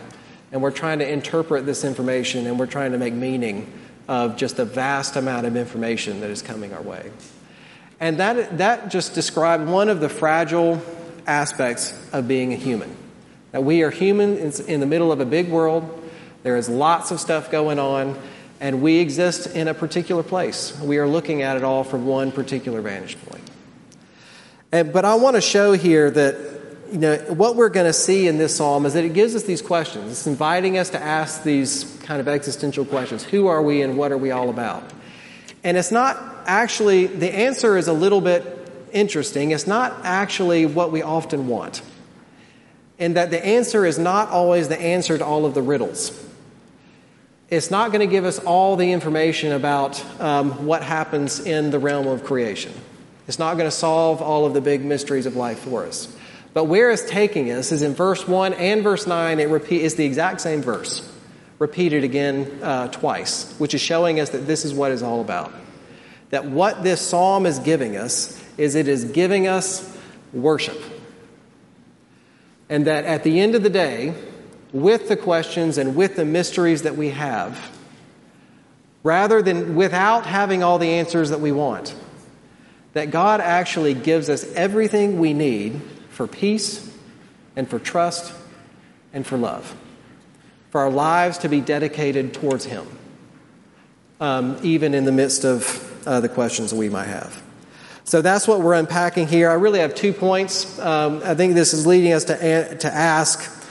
And 0.53 0.61
we're 0.61 0.71
trying 0.71 0.99
to 0.99 1.11
interpret 1.11 1.65
this 1.65 1.83
information 1.83 2.47
and 2.47 2.57
we're 2.57 2.67
trying 2.67 2.93
to 2.93 2.97
make 2.97 3.13
meaning 3.13 3.69
of 4.07 4.37
just 4.37 4.59
a 4.59 4.65
vast 4.65 5.17
amount 5.17 5.45
of 5.45 5.57
information 5.57 6.21
that 6.21 6.29
is 6.29 6.41
coming 6.41 6.73
our 6.73 6.81
way. 6.81 7.11
And 7.99 8.17
that, 8.19 8.59
that 8.59 8.91
just 8.91 9.15
described 9.15 9.67
one 9.67 9.89
of 9.89 9.99
the 9.99 10.09
fragile 10.09 10.81
aspects 11.25 11.93
of 12.13 12.27
being 12.27 12.53
a 12.53 12.55
human. 12.55 12.95
That 13.51 13.63
we 13.63 13.81
are 13.83 13.91
human 13.91 14.37
in 14.37 14.79
the 14.79 14.85
middle 14.85 15.11
of 15.11 15.19
a 15.19 15.25
big 15.25 15.49
world, 15.49 15.99
there 16.43 16.57
is 16.57 16.67
lots 16.67 17.11
of 17.11 17.19
stuff 17.19 17.49
going 17.49 17.79
on, 17.79 18.19
and 18.63 18.81
we 18.81 18.99
exist 18.99 19.47
in 19.47 19.67
a 19.67 19.73
particular 19.73 20.23
place. 20.23 20.79
We 20.79 20.97
are 20.97 21.05
looking 21.05 21.41
at 21.41 21.57
it 21.57 21.65
all 21.65 21.83
from 21.83 22.05
one 22.05 22.31
particular 22.31 22.79
vantage 22.79 23.21
point. 23.25 23.43
And, 24.71 24.93
but 24.93 25.03
I 25.03 25.15
want 25.15 25.35
to 25.35 25.41
show 25.41 25.73
here 25.73 26.09
that 26.09 26.37
you 26.89 26.97
know, 26.97 27.17
what 27.27 27.57
we're 27.57 27.67
going 27.67 27.87
to 27.87 27.93
see 27.93 28.25
in 28.25 28.37
this 28.37 28.55
psalm 28.55 28.85
is 28.85 28.93
that 28.93 29.03
it 29.03 29.13
gives 29.13 29.35
us 29.35 29.43
these 29.43 29.61
questions. 29.61 30.09
It's 30.11 30.27
inviting 30.27 30.77
us 30.77 30.91
to 30.91 31.01
ask 31.01 31.43
these 31.43 31.99
kind 32.03 32.21
of 32.21 32.29
existential 32.29 32.85
questions 32.85 33.25
Who 33.25 33.47
are 33.47 33.61
we 33.61 33.81
and 33.81 33.97
what 33.97 34.13
are 34.13 34.17
we 34.17 34.31
all 34.31 34.49
about? 34.49 34.89
And 35.65 35.75
it's 35.75 35.91
not 35.91 36.17
actually, 36.45 37.07
the 37.07 37.35
answer 37.35 37.75
is 37.75 37.89
a 37.89 37.93
little 37.93 38.21
bit 38.21 38.45
interesting. 38.93 39.51
It's 39.51 39.67
not 39.67 39.93
actually 40.05 40.67
what 40.67 40.89
we 40.93 41.01
often 41.01 41.49
want. 41.49 41.81
And 42.97 43.17
that 43.17 43.29
the 43.29 43.45
answer 43.45 43.85
is 43.85 43.99
not 43.99 44.29
always 44.29 44.69
the 44.69 44.79
answer 44.79 45.17
to 45.17 45.25
all 45.25 45.45
of 45.45 45.53
the 45.53 45.61
riddles. 45.61 46.17
It's 47.53 47.69
not 47.69 47.91
going 47.91 47.99
to 47.99 48.11
give 48.11 48.25
us 48.25 48.39
all 48.39 48.75
the 48.75 48.91
information 48.91 49.51
about 49.51 50.03
um, 50.19 50.65
what 50.65 50.81
happens 50.81 51.39
in 51.39 51.69
the 51.69 51.79
realm 51.79 52.07
of 52.07 52.23
creation. 52.23 52.73
It's 53.27 53.39
not 53.39 53.57
going 53.57 53.67
to 53.67 53.75
solve 53.75 54.21
all 54.21 54.45
of 54.45 54.53
the 54.53 54.61
big 54.61 54.83
mysteries 54.83 55.25
of 55.25 55.35
life 55.35 55.59
for 55.59 55.85
us. 55.85 56.13
But 56.53 56.65
where 56.65 56.89
it's 56.89 57.05
taking 57.09 57.51
us 57.51 57.71
is 57.71 57.81
in 57.81 57.93
verse 57.93 58.27
1 58.27 58.53
and 58.53 58.83
verse 58.83 59.05
9, 59.05 59.39
it 59.39 59.49
repeat, 59.49 59.81
is 59.81 59.95
the 59.95 60.05
exact 60.05 60.41
same 60.41 60.61
verse, 60.61 61.07
repeated 61.59 62.03
again 62.03 62.59
uh, 62.63 62.87
twice, 62.87 63.53
which 63.59 63.73
is 63.73 63.81
showing 63.81 64.19
us 64.19 64.31
that 64.31 64.47
this 64.47 64.65
is 64.65 64.73
what 64.73 64.91
it's 64.91 65.03
all 65.03 65.21
about 65.21 65.53
that 66.33 66.45
what 66.45 66.81
this 66.81 66.99
psalm 66.99 67.45
is 67.45 67.59
giving 67.59 67.95
us 67.95 68.43
is 68.57 68.73
it 68.73 68.87
is 68.87 69.05
giving 69.05 69.45
us 69.45 69.95
worship. 70.33 70.81
And 72.69 72.87
that 72.87 73.05
at 73.05 73.23
the 73.23 73.39
end 73.39 73.53
of 73.53 73.61
the 73.61 73.69
day, 73.69 74.15
with 74.73 75.07
the 75.07 75.15
questions 75.15 75.77
and 75.77 75.95
with 75.95 76.15
the 76.15 76.25
mysteries 76.25 76.81
that 76.81 76.97
we 76.97 77.11
have, 77.11 77.71
rather 79.03 79.41
than 79.41 79.75
without 79.75 80.25
having 80.25 80.63
all 80.63 80.79
the 80.79 80.89
answers 80.89 81.29
that 81.29 81.39
we 81.39 81.51
want, 81.51 81.95
that 82.93 83.11
God 83.11 83.39
actually 83.39 83.93
gives 83.93 84.29
us 84.29 84.43
everything 84.53 85.19
we 85.19 85.33
need 85.33 85.79
for 86.09 86.27
peace 86.27 86.91
and 87.55 87.69
for 87.69 87.79
trust 87.79 88.33
and 89.13 89.25
for 89.25 89.37
love, 89.37 89.75
for 90.71 90.81
our 90.81 90.89
lives 90.89 91.37
to 91.39 91.49
be 91.49 91.61
dedicated 91.61 92.33
towards 92.33 92.65
Him, 92.65 92.85
um, 94.19 94.57
even 94.63 94.95
in 94.95 95.05
the 95.05 95.11
midst 95.11 95.45
of 95.45 96.07
uh, 96.07 96.19
the 96.19 96.29
questions 96.29 96.71
that 96.71 96.77
we 96.77 96.89
might 96.89 97.07
have. 97.07 97.41
So 98.05 98.21
that's 98.21 98.47
what 98.47 98.59
we're 98.59 98.73
unpacking 98.73 99.27
here. 99.27 99.49
I 99.49 99.53
really 99.53 99.79
have 99.79 99.95
two 99.95 100.13
points. 100.13 100.77
Um, 100.79 101.21
I 101.23 101.35
think 101.35 101.53
this 101.53 101.73
is 101.73 101.87
leading 101.87 102.11
us 102.11 102.25
to, 102.25 102.77
to 102.79 102.93
ask 102.93 103.62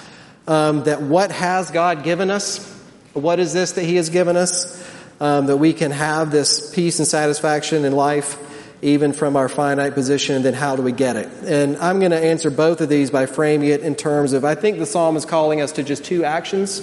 um, 0.46 0.84
that 0.84 1.02
what 1.02 1.30
has 1.30 1.70
God 1.70 2.04
given 2.04 2.30
us? 2.30 2.68
What 3.12 3.38
is 3.38 3.52
this 3.52 3.72
that 3.72 3.84
He 3.84 3.96
has 3.96 4.10
given 4.10 4.36
us? 4.36 4.80
Um, 5.20 5.46
that 5.46 5.58
we 5.58 5.72
can 5.72 5.92
have 5.92 6.32
this 6.32 6.74
peace 6.74 6.98
and 6.98 7.06
satisfaction 7.06 7.84
in 7.84 7.92
life, 7.92 8.36
even 8.82 9.12
from 9.12 9.36
our 9.36 9.48
finite 9.48 9.94
position, 9.94 10.42
then 10.42 10.54
how 10.54 10.74
do 10.74 10.82
we 10.82 10.90
get 10.90 11.14
it? 11.14 11.28
And 11.44 11.76
I'm 11.76 12.00
going 12.00 12.10
to 12.10 12.18
answer 12.18 12.50
both 12.50 12.80
of 12.80 12.88
these 12.88 13.12
by 13.12 13.26
framing 13.26 13.68
it 13.68 13.82
in 13.82 13.94
terms 13.94 14.32
of 14.32 14.44
I 14.44 14.56
think 14.56 14.78
the 14.78 14.86
psalm 14.86 15.16
is 15.16 15.24
calling 15.24 15.60
us 15.60 15.72
to 15.72 15.84
just 15.84 16.04
two 16.04 16.24
actions 16.24 16.80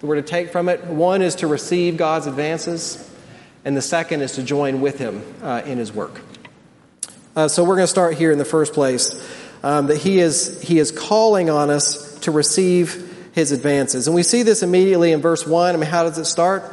that 0.00 0.06
we're 0.06 0.16
to 0.16 0.22
take 0.22 0.50
from 0.50 0.68
it. 0.68 0.84
One 0.84 1.22
is 1.22 1.36
to 1.36 1.46
receive 1.46 1.96
God's 1.96 2.26
advances, 2.26 3.10
and 3.64 3.76
the 3.76 3.82
second 3.82 4.20
is 4.20 4.32
to 4.32 4.42
join 4.42 4.82
with 4.82 4.98
him 4.98 5.22
uh, 5.42 5.62
in 5.64 5.78
his 5.78 5.90
work. 5.92 6.20
Uh, 7.34 7.48
so 7.48 7.64
we're 7.64 7.76
going 7.76 7.84
to 7.84 7.86
start 7.86 8.18
here 8.18 8.32
in 8.32 8.38
the 8.38 8.44
first 8.44 8.74
place. 8.74 9.14
Um, 9.62 9.88
that 9.88 9.96
he 9.96 10.20
is 10.20 10.62
he 10.62 10.78
is 10.78 10.92
calling 10.92 11.50
on 11.50 11.68
us 11.68 12.07
to 12.22 12.30
receive 12.30 13.30
his 13.32 13.52
advances, 13.52 14.06
and 14.06 14.14
we 14.14 14.22
see 14.22 14.42
this 14.42 14.62
immediately 14.62 15.12
in 15.12 15.20
verse 15.20 15.46
one. 15.46 15.74
I 15.74 15.78
mean, 15.78 15.90
how 15.90 16.02
does 16.02 16.18
it 16.18 16.24
start? 16.24 16.64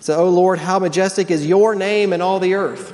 So, 0.00 0.16
"Oh 0.16 0.28
Lord, 0.28 0.58
how 0.58 0.78
majestic 0.78 1.30
is 1.30 1.46
your 1.46 1.74
name 1.74 2.12
in 2.12 2.20
all 2.20 2.40
the 2.40 2.54
earth." 2.54 2.92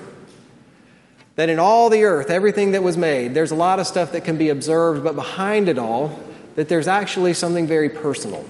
That 1.37 1.51
in 1.51 1.59
all 1.59 1.91
the 1.91 2.05
earth, 2.05 2.31
everything 2.31 2.73
that 2.73 2.83
was 2.83 2.97
made, 2.97 3.35
there's 3.35 3.51
a 3.51 3.57
lot 3.57 3.79
of 3.79 3.87
stuff 3.87 4.13
that 4.13 4.25
can 4.25 4.39
be 4.39 4.49
observed, 4.49 5.05
but 5.05 5.15
behind 5.15 5.69
it 5.69 5.79
all, 5.79 6.19
that 6.55 6.69
there's 6.69 6.89
actually 6.89 7.35
something 7.35 7.67
very 7.67 7.91
personal. 7.91 8.45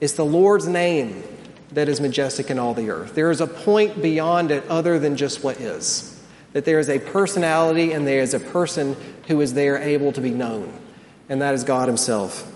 It's 0.00 0.14
the 0.14 0.24
Lord's 0.24 0.66
name 0.66 1.22
that 1.72 1.88
is 1.88 2.00
majestic 2.00 2.50
in 2.50 2.58
all 2.58 2.72
the 2.72 2.90
earth. 2.90 3.14
There 3.14 3.30
is 3.30 3.42
a 3.42 3.46
point 3.46 4.00
beyond 4.00 4.50
it 4.50 4.64
other 4.68 4.98
than 4.98 5.16
just 5.16 5.44
what 5.44 5.60
is. 5.60 6.18
That 6.54 6.64
there 6.64 6.78
is 6.78 6.88
a 6.88 6.98
personality 6.98 7.92
and 7.92 8.06
there 8.06 8.20
is 8.20 8.32
a 8.32 8.40
person 8.40 8.96
who 9.28 9.42
is 9.42 9.52
there 9.52 9.76
able 9.76 10.12
to 10.12 10.20
be 10.22 10.30
known, 10.30 10.72
and 11.28 11.42
that 11.42 11.54
is 11.54 11.64
God 11.64 11.86
Himself. 11.86 12.50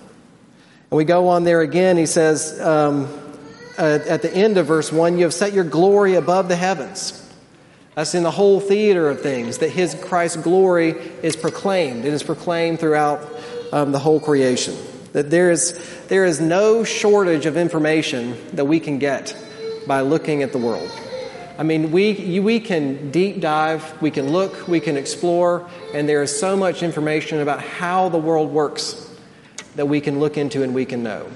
And 0.91 0.97
we 0.97 1.05
go 1.05 1.29
on 1.29 1.45
there 1.45 1.61
again, 1.61 1.97
He 1.97 2.07
says 2.07 2.61
um, 2.61 3.09
at 3.79 4.23
the 4.23 4.35
end 4.35 4.59
of 4.59 4.67
verse 4.67 4.93
1 4.93 5.19
You 5.19 5.25
have 5.25 5.35
set 5.35 5.53
your 5.53 5.65
glory 5.65 6.15
above 6.15 6.49
the 6.49 6.57
heavens. 6.57 7.17
That's 7.95 8.15
in 8.15 8.23
the 8.23 8.31
whole 8.31 8.61
theater 8.61 9.09
of 9.09 9.21
things, 9.21 9.59
that 9.59 9.71
His 9.71 9.95
Christ's 9.95 10.39
glory 10.39 10.91
is 11.23 11.37
proclaimed. 11.37 12.05
It 12.05 12.13
is 12.13 12.23
proclaimed 12.23 12.81
throughout 12.81 13.29
um, 13.73 13.93
the 13.93 13.99
whole 13.99 14.21
creation. 14.21 14.77
That 15.13 15.31
there 15.31 15.51
is, 15.51 15.79
there 16.09 16.25
is 16.25 16.41
no 16.41 16.83
shortage 16.85 17.47
of 17.47 17.57
information 17.57 18.37
that 18.55 18.65
we 18.65 18.81
can 18.81 18.99
get 18.99 19.37
by 19.87 20.01
looking 20.03 20.43
at 20.43 20.53
the 20.53 20.59
world. 20.59 20.91
I 21.59 21.63
mean, 21.63 21.91
we, 21.91 22.41
we 22.41 22.59
can 22.59 23.11
deep 23.11 23.41
dive, 23.41 24.01
we 24.01 24.11
can 24.11 24.31
look, 24.31 24.67
we 24.67 24.81
can 24.81 24.97
explore, 24.97 25.69
and 25.93 26.09
there 26.09 26.23
is 26.23 26.37
so 26.37 26.57
much 26.57 26.83
information 26.83 27.41
about 27.41 27.61
how 27.61 28.09
the 28.09 28.19
world 28.19 28.51
works 28.51 29.10
that 29.77 29.87
we 29.87 30.01
can 30.01 30.21
look 30.21 30.37
into 30.37 30.63
and 30.63 30.75
we 30.75 30.85
can 30.85 31.03
know. 31.03 31.31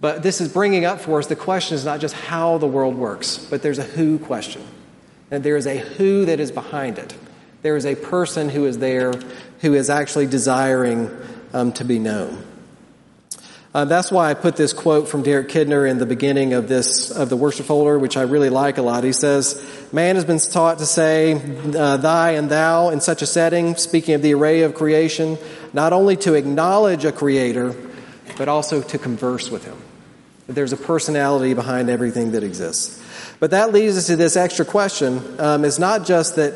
But 0.00 0.22
this 0.22 0.40
is 0.40 0.52
bringing 0.52 0.84
up 0.84 1.00
for 1.00 1.18
us 1.18 1.26
the 1.26 1.36
question 1.36 1.74
is 1.74 1.84
not 1.84 2.00
just 2.00 2.14
how 2.14 2.58
the 2.58 2.66
world 2.66 2.96
works, 2.96 3.38
but 3.38 3.62
there's 3.62 3.78
a 3.78 3.84
who 3.84 4.18
question. 4.18 4.62
And 5.30 5.42
there 5.42 5.56
is 5.56 5.66
a 5.66 5.78
who 5.78 6.24
that 6.26 6.40
is 6.40 6.52
behind 6.52 6.98
it. 6.98 7.14
There 7.62 7.76
is 7.76 7.84
a 7.84 7.96
person 7.96 8.48
who 8.48 8.66
is 8.66 8.78
there 8.78 9.12
who 9.60 9.74
is 9.74 9.90
actually 9.90 10.26
desiring 10.26 11.10
um, 11.52 11.72
to 11.72 11.84
be 11.84 11.98
known. 11.98 12.44
Uh, 13.74 13.84
that's 13.84 14.10
why 14.10 14.30
I 14.30 14.34
put 14.34 14.56
this 14.56 14.72
quote 14.72 15.08
from 15.08 15.22
Derek 15.22 15.48
Kidner 15.48 15.88
in 15.88 15.98
the 15.98 16.06
beginning 16.06 16.54
of 16.54 16.68
this 16.68 17.10
of 17.10 17.28
the 17.28 17.36
worship 17.36 17.66
folder, 17.66 17.98
which 17.98 18.16
I 18.16 18.22
really 18.22 18.48
like 18.48 18.78
a 18.78 18.82
lot. 18.82 19.04
He 19.04 19.12
says, 19.12 19.62
"Man 19.92 20.14
has 20.14 20.24
been 20.24 20.38
taught 20.38 20.78
to 20.78 20.86
say 20.86 21.34
uh, 21.76 21.98
thy 21.98 22.30
and 22.30 22.48
thou 22.48 22.88
in 22.88 23.00
such 23.00 23.20
a 23.20 23.26
setting, 23.26 23.76
speaking 23.76 24.14
of 24.14 24.22
the 24.22 24.32
array 24.32 24.62
of 24.62 24.74
creation, 24.74 25.36
not 25.72 25.92
only 25.92 26.16
to 26.16 26.34
acknowledge 26.34 27.04
a 27.04 27.12
creator, 27.12 27.74
but 28.36 28.48
also 28.48 28.82
to 28.82 28.98
converse 28.98 29.50
with 29.50 29.64
him." 29.64 29.76
there's 30.48 30.72
a 30.72 30.76
personality 30.76 31.52
behind 31.54 31.90
everything 31.90 32.32
that 32.32 32.42
exists. 32.42 33.00
But 33.38 33.50
that 33.52 33.72
leads 33.72 33.96
us 33.96 34.06
to 34.06 34.16
this 34.16 34.36
extra 34.36 34.64
question. 34.64 35.38
Um, 35.38 35.64
it's 35.64 35.78
not 35.78 36.06
just 36.06 36.36
that 36.36 36.54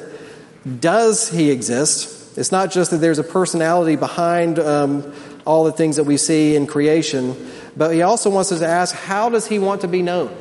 does 0.80 1.28
he 1.28 1.50
exist? 1.50 2.38
It's 2.38 2.50
not 2.50 2.70
just 2.70 2.90
that 2.90 2.96
there's 2.96 3.18
a 3.18 3.24
personality 3.24 3.96
behind 3.96 4.58
um, 4.58 5.12
all 5.44 5.64
the 5.64 5.72
things 5.72 5.96
that 5.96 6.04
we 6.04 6.16
see 6.16 6.56
in 6.56 6.66
creation, 6.66 7.36
but 7.76 7.92
he 7.92 8.00
also 8.02 8.30
wants 8.30 8.50
us 8.50 8.60
to 8.60 8.66
ask 8.66 8.94
how 8.94 9.28
does 9.28 9.46
he 9.46 9.58
want 9.58 9.82
to 9.82 9.88
be 9.88 10.02
known? 10.02 10.34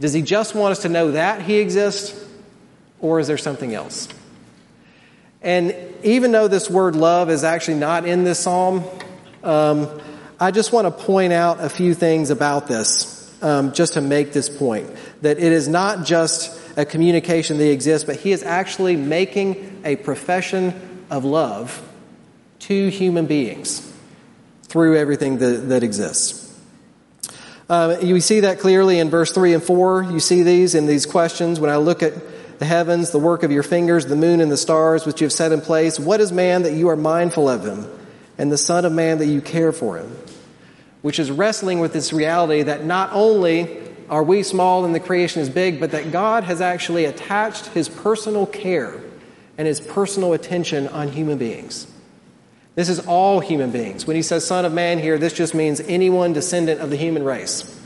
Does 0.00 0.12
he 0.12 0.22
just 0.22 0.54
want 0.54 0.72
us 0.72 0.82
to 0.82 0.88
know 0.88 1.12
that 1.12 1.42
he 1.42 1.58
exists, 1.58 2.24
or 3.00 3.20
is 3.20 3.28
there 3.28 3.38
something 3.38 3.74
else? 3.74 4.08
And 5.42 5.74
even 6.02 6.32
though 6.32 6.48
this 6.48 6.68
word 6.68 6.96
love 6.96 7.30
is 7.30 7.44
actually 7.44 7.78
not 7.78 8.06
in 8.06 8.24
this 8.24 8.40
psalm, 8.40 8.84
um, 9.44 9.88
I 10.40 10.50
just 10.50 10.72
want 10.72 10.86
to 10.86 11.04
point 11.04 11.32
out 11.32 11.60
a 11.60 11.68
few 11.68 11.94
things 11.94 12.30
about 12.30 12.66
this 12.66 13.18
um, 13.42 13.72
just 13.72 13.94
to 13.94 14.00
make 14.00 14.32
this 14.32 14.48
point. 14.48 14.88
That 15.22 15.38
it 15.38 15.52
is 15.52 15.68
not 15.68 16.04
just 16.04 16.58
a 16.76 16.84
communication 16.84 17.58
that 17.58 17.70
exists, 17.70 18.06
but 18.06 18.16
he 18.16 18.32
is 18.32 18.42
actually 18.42 18.96
making 18.96 19.82
a 19.84 19.96
profession 19.96 21.04
of 21.10 21.24
love 21.24 21.82
to 22.60 22.88
human 22.88 23.26
beings 23.26 23.84
through 24.64 24.96
everything 24.96 25.38
that, 25.38 25.68
that 25.68 25.82
exists. 25.82 26.44
Uh, 27.68 27.96
you 28.00 28.20
see 28.20 28.40
that 28.40 28.58
clearly 28.58 28.98
in 28.98 29.10
verse 29.10 29.30
3 29.32 29.54
and 29.54 29.62
4. 29.62 30.04
You 30.04 30.20
see 30.20 30.42
these 30.42 30.74
in 30.74 30.86
these 30.86 31.04
questions. 31.04 31.60
When 31.60 31.70
I 31.70 31.76
look 31.76 32.02
at 32.02 32.14
the 32.58 32.64
heavens, 32.64 33.10
the 33.10 33.18
work 33.18 33.42
of 33.42 33.52
your 33.52 33.62
fingers, 33.62 34.06
the 34.06 34.16
moon 34.16 34.40
and 34.40 34.50
the 34.50 34.56
stars 34.56 35.06
which 35.06 35.20
you 35.20 35.24
have 35.24 35.32
set 35.32 35.52
in 35.52 35.60
place, 35.60 35.98
what 35.98 36.20
is 36.20 36.32
man 36.32 36.62
that 36.62 36.72
you 36.72 36.88
are 36.88 36.96
mindful 36.96 37.48
of 37.48 37.64
him, 37.64 37.86
and 38.36 38.50
the 38.50 38.58
Son 38.58 38.84
of 38.84 38.92
Man 38.92 39.18
that 39.18 39.26
you 39.26 39.40
care 39.40 39.72
for 39.72 39.96
him? 39.96 40.16
Which 41.02 41.18
is 41.18 41.30
wrestling 41.30 41.78
with 41.78 41.92
this 41.92 42.12
reality 42.12 42.62
that 42.62 42.84
not 42.84 43.10
only 43.12 43.80
are 44.10 44.22
we 44.22 44.42
small 44.42 44.84
and 44.84 44.94
the 44.94 45.00
creation 45.00 45.42
is 45.42 45.50
big, 45.50 45.78
but 45.78 45.92
that 45.92 46.10
God 46.10 46.44
has 46.44 46.60
actually 46.60 47.04
attached 47.04 47.66
his 47.66 47.88
personal 47.88 48.46
care 48.46 49.00
and 49.56 49.66
his 49.66 49.80
personal 49.80 50.32
attention 50.32 50.88
on 50.88 51.08
human 51.08 51.38
beings. 51.38 51.86
This 52.74 52.88
is 52.88 53.00
all 53.00 53.40
human 53.40 53.70
beings. 53.70 54.06
When 54.06 54.16
he 54.16 54.22
says 54.22 54.46
Son 54.46 54.64
of 54.64 54.72
Man 54.72 54.98
here, 54.98 55.18
this 55.18 55.32
just 55.32 55.54
means 55.54 55.80
anyone 55.80 56.32
descendant 56.32 56.80
of 56.80 56.90
the 56.90 56.96
human 56.96 57.24
race. 57.24 57.77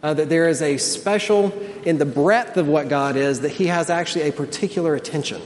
Uh, 0.00 0.14
that 0.14 0.28
there 0.28 0.48
is 0.48 0.62
a 0.62 0.76
special, 0.76 1.52
in 1.84 1.98
the 1.98 2.06
breadth 2.06 2.56
of 2.56 2.68
what 2.68 2.88
God 2.88 3.16
is, 3.16 3.40
that 3.40 3.50
he 3.50 3.66
has 3.66 3.90
actually 3.90 4.28
a 4.28 4.32
particular 4.32 4.94
attention 4.94 5.42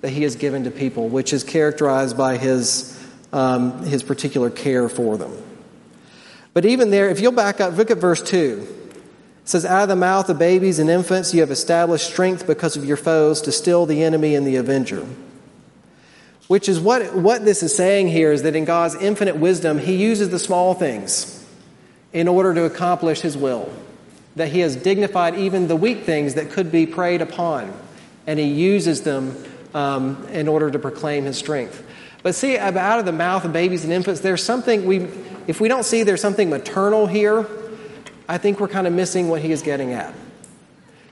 that 0.00 0.10
he 0.10 0.22
has 0.22 0.36
given 0.36 0.64
to 0.64 0.70
people, 0.70 1.08
which 1.08 1.32
is 1.32 1.42
characterized 1.42 2.16
by 2.16 2.36
his, 2.36 2.98
um, 3.32 3.82
his 3.84 4.02
particular 4.02 4.50
care 4.50 4.88
for 4.88 5.16
them. 5.16 5.32
But 6.54 6.64
even 6.64 6.90
there, 6.90 7.08
if 7.08 7.20
you'll 7.20 7.32
back 7.32 7.60
up, 7.60 7.76
look 7.76 7.90
at 7.90 7.98
verse 7.98 8.22
2. 8.22 8.66
It 9.42 9.48
says, 9.48 9.64
Out 9.64 9.84
of 9.84 9.88
the 9.88 9.96
mouth 9.96 10.28
of 10.28 10.38
babies 10.38 10.78
and 10.78 10.90
infants 10.90 11.34
you 11.34 11.40
have 11.40 11.50
established 11.50 12.06
strength 12.06 12.46
because 12.46 12.76
of 12.76 12.84
your 12.84 12.96
foes 12.96 13.40
to 13.42 13.52
still 13.52 13.86
the 13.86 14.02
enemy 14.02 14.34
and 14.34 14.46
the 14.46 14.56
avenger. 14.56 15.06
Which 16.46 16.68
is 16.68 16.80
what, 16.80 17.14
what 17.14 17.44
this 17.44 17.62
is 17.62 17.74
saying 17.74 18.08
here 18.08 18.32
is 18.32 18.42
that 18.42 18.56
in 18.56 18.64
God's 18.64 18.94
infinite 18.94 19.36
wisdom, 19.36 19.78
He 19.78 19.96
uses 19.96 20.30
the 20.30 20.38
small 20.38 20.74
things 20.74 21.34
in 22.12 22.28
order 22.28 22.54
to 22.54 22.64
accomplish 22.64 23.20
His 23.20 23.36
will. 23.36 23.72
That 24.36 24.48
He 24.48 24.60
has 24.60 24.76
dignified 24.76 25.34
even 25.34 25.68
the 25.68 25.76
weak 25.76 26.04
things 26.04 26.34
that 26.34 26.50
could 26.50 26.70
be 26.70 26.86
preyed 26.86 27.22
upon, 27.22 27.72
and 28.26 28.38
He 28.38 28.46
uses 28.46 29.02
them 29.02 29.36
um, 29.74 30.26
in 30.28 30.48
order 30.48 30.70
to 30.70 30.78
proclaim 30.78 31.24
His 31.24 31.36
strength. 31.36 31.84
But 32.22 32.34
see, 32.34 32.58
out 32.58 32.98
of 32.98 33.04
the 33.04 33.12
mouth 33.12 33.44
of 33.44 33.52
babies 33.52 33.84
and 33.84 33.92
infants, 33.92 34.20
there's 34.20 34.42
something 34.42 34.86
we, 34.86 35.08
if 35.46 35.60
we 35.60 35.68
don't 35.68 35.84
see 35.84 36.02
there's 36.02 36.20
something 36.20 36.50
maternal 36.50 37.06
here, 37.06 37.46
I 38.28 38.38
think 38.38 38.60
we're 38.60 38.68
kind 38.68 38.86
of 38.86 38.92
missing 38.92 39.28
what 39.28 39.40
He 39.40 39.52
is 39.52 39.62
getting 39.62 39.92
at. 39.92 40.14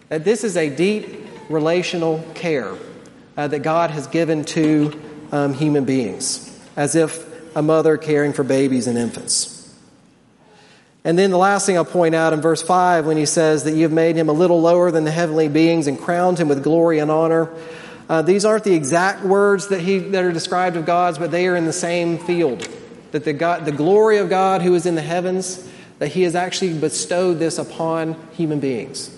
That 0.08 0.24
this 0.24 0.44
is 0.44 0.56
a 0.56 0.68
deep 0.68 1.26
relational 1.48 2.24
care 2.34 2.74
uh, 3.36 3.48
that 3.48 3.60
God 3.60 3.90
has 3.90 4.06
given 4.06 4.44
to 4.46 5.00
um, 5.32 5.54
human 5.54 5.84
beings, 5.84 6.58
as 6.76 6.94
if 6.94 7.24
a 7.56 7.62
mother 7.62 7.96
caring 7.96 8.32
for 8.32 8.44
babies 8.44 8.86
and 8.86 8.98
infants. 8.98 9.55
And 11.06 11.16
then 11.16 11.30
the 11.30 11.38
last 11.38 11.66
thing 11.66 11.76
I'll 11.76 11.84
point 11.84 12.16
out 12.16 12.32
in 12.32 12.40
verse 12.40 12.62
5 12.62 13.06
when 13.06 13.16
he 13.16 13.26
says 13.26 13.62
that 13.62 13.76
you've 13.76 13.92
made 13.92 14.16
him 14.16 14.28
a 14.28 14.32
little 14.32 14.60
lower 14.60 14.90
than 14.90 15.04
the 15.04 15.12
heavenly 15.12 15.46
beings 15.46 15.86
and 15.86 15.96
crowned 15.96 16.36
him 16.36 16.48
with 16.48 16.64
glory 16.64 16.98
and 16.98 17.12
honor. 17.12 17.48
Uh, 18.08 18.22
these 18.22 18.44
aren't 18.44 18.64
the 18.64 18.74
exact 18.74 19.22
words 19.22 19.68
that, 19.68 19.78
he, 19.78 20.00
that 20.00 20.24
are 20.24 20.32
described 20.32 20.74
of 20.76 20.84
God's, 20.84 21.16
but 21.16 21.30
they 21.30 21.46
are 21.46 21.54
in 21.54 21.64
the 21.64 21.72
same 21.72 22.18
field. 22.18 22.68
That 23.12 23.22
the, 23.22 23.32
God, 23.32 23.66
the 23.66 23.70
glory 23.70 24.18
of 24.18 24.28
God 24.28 24.62
who 24.62 24.74
is 24.74 24.84
in 24.84 24.96
the 24.96 25.00
heavens, 25.00 25.70
that 26.00 26.08
he 26.08 26.22
has 26.22 26.34
actually 26.34 26.76
bestowed 26.76 27.38
this 27.38 27.56
upon 27.58 28.16
human 28.32 28.58
beings. 28.58 29.16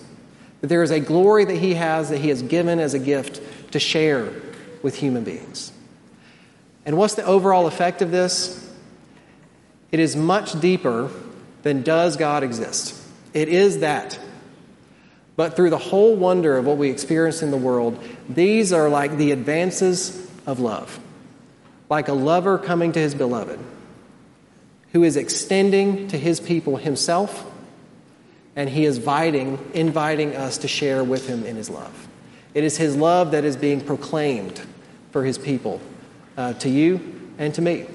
That 0.61 0.67
there 0.67 0.83
is 0.83 0.91
a 0.91 0.99
glory 0.99 1.43
that 1.45 1.57
he 1.57 1.73
has 1.73 2.11
that 2.11 2.19
he 2.19 2.29
has 2.29 2.43
given 2.43 2.79
as 2.79 2.93
a 2.93 2.99
gift 2.99 3.41
to 3.71 3.79
share 3.79 4.31
with 4.83 4.93
human 4.93 5.23
beings. 5.23 5.71
And 6.85 6.97
what's 6.97 7.15
the 7.15 7.25
overall 7.25 7.65
effect 7.65 8.03
of 8.03 8.11
this? 8.11 8.71
It 9.91 9.99
is 9.99 10.15
much 10.15 10.59
deeper 10.61 11.09
than 11.63 11.83
does 11.83 12.17
God 12.17 12.43
exist. 12.43 12.95
It 13.33 13.49
is 13.49 13.79
that. 13.79 14.17
But 15.35 15.55
through 15.55 15.69
the 15.69 15.77
whole 15.77 16.15
wonder 16.15 16.57
of 16.57 16.65
what 16.65 16.77
we 16.77 16.89
experience 16.89 17.41
in 17.41 17.51
the 17.51 17.57
world, 17.57 18.03
these 18.27 18.73
are 18.73 18.89
like 18.89 19.17
the 19.17 19.31
advances 19.31 20.29
of 20.45 20.59
love. 20.59 20.99
Like 21.89 22.07
a 22.07 22.13
lover 22.13 22.57
coming 22.57 22.91
to 22.91 22.99
his 22.99 23.15
beloved, 23.15 23.59
who 24.91 25.03
is 25.03 25.15
extending 25.15 26.07
to 26.09 26.17
his 26.17 26.39
people 26.39 26.77
himself, 26.77 27.49
and 28.55 28.69
he 28.69 28.85
is 28.85 28.97
inviting, 28.97 29.59
inviting 29.73 30.35
us 30.35 30.57
to 30.59 30.67
share 30.67 31.03
with 31.03 31.27
him 31.27 31.45
in 31.45 31.55
his 31.55 31.69
love. 31.69 32.07
It 32.53 32.63
is 32.63 32.77
his 32.77 32.95
love 32.95 33.31
that 33.31 33.45
is 33.45 33.55
being 33.55 33.79
proclaimed 33.79 34.61
for 35.11 35.23
his 35.23 35.37
people 35.37 35.79
uh, 36.35 36.53
to 36.53 36.69
you 36.69 37.31
and 37.37 37.53
to 37.55 37.61
me. 37.61 37.85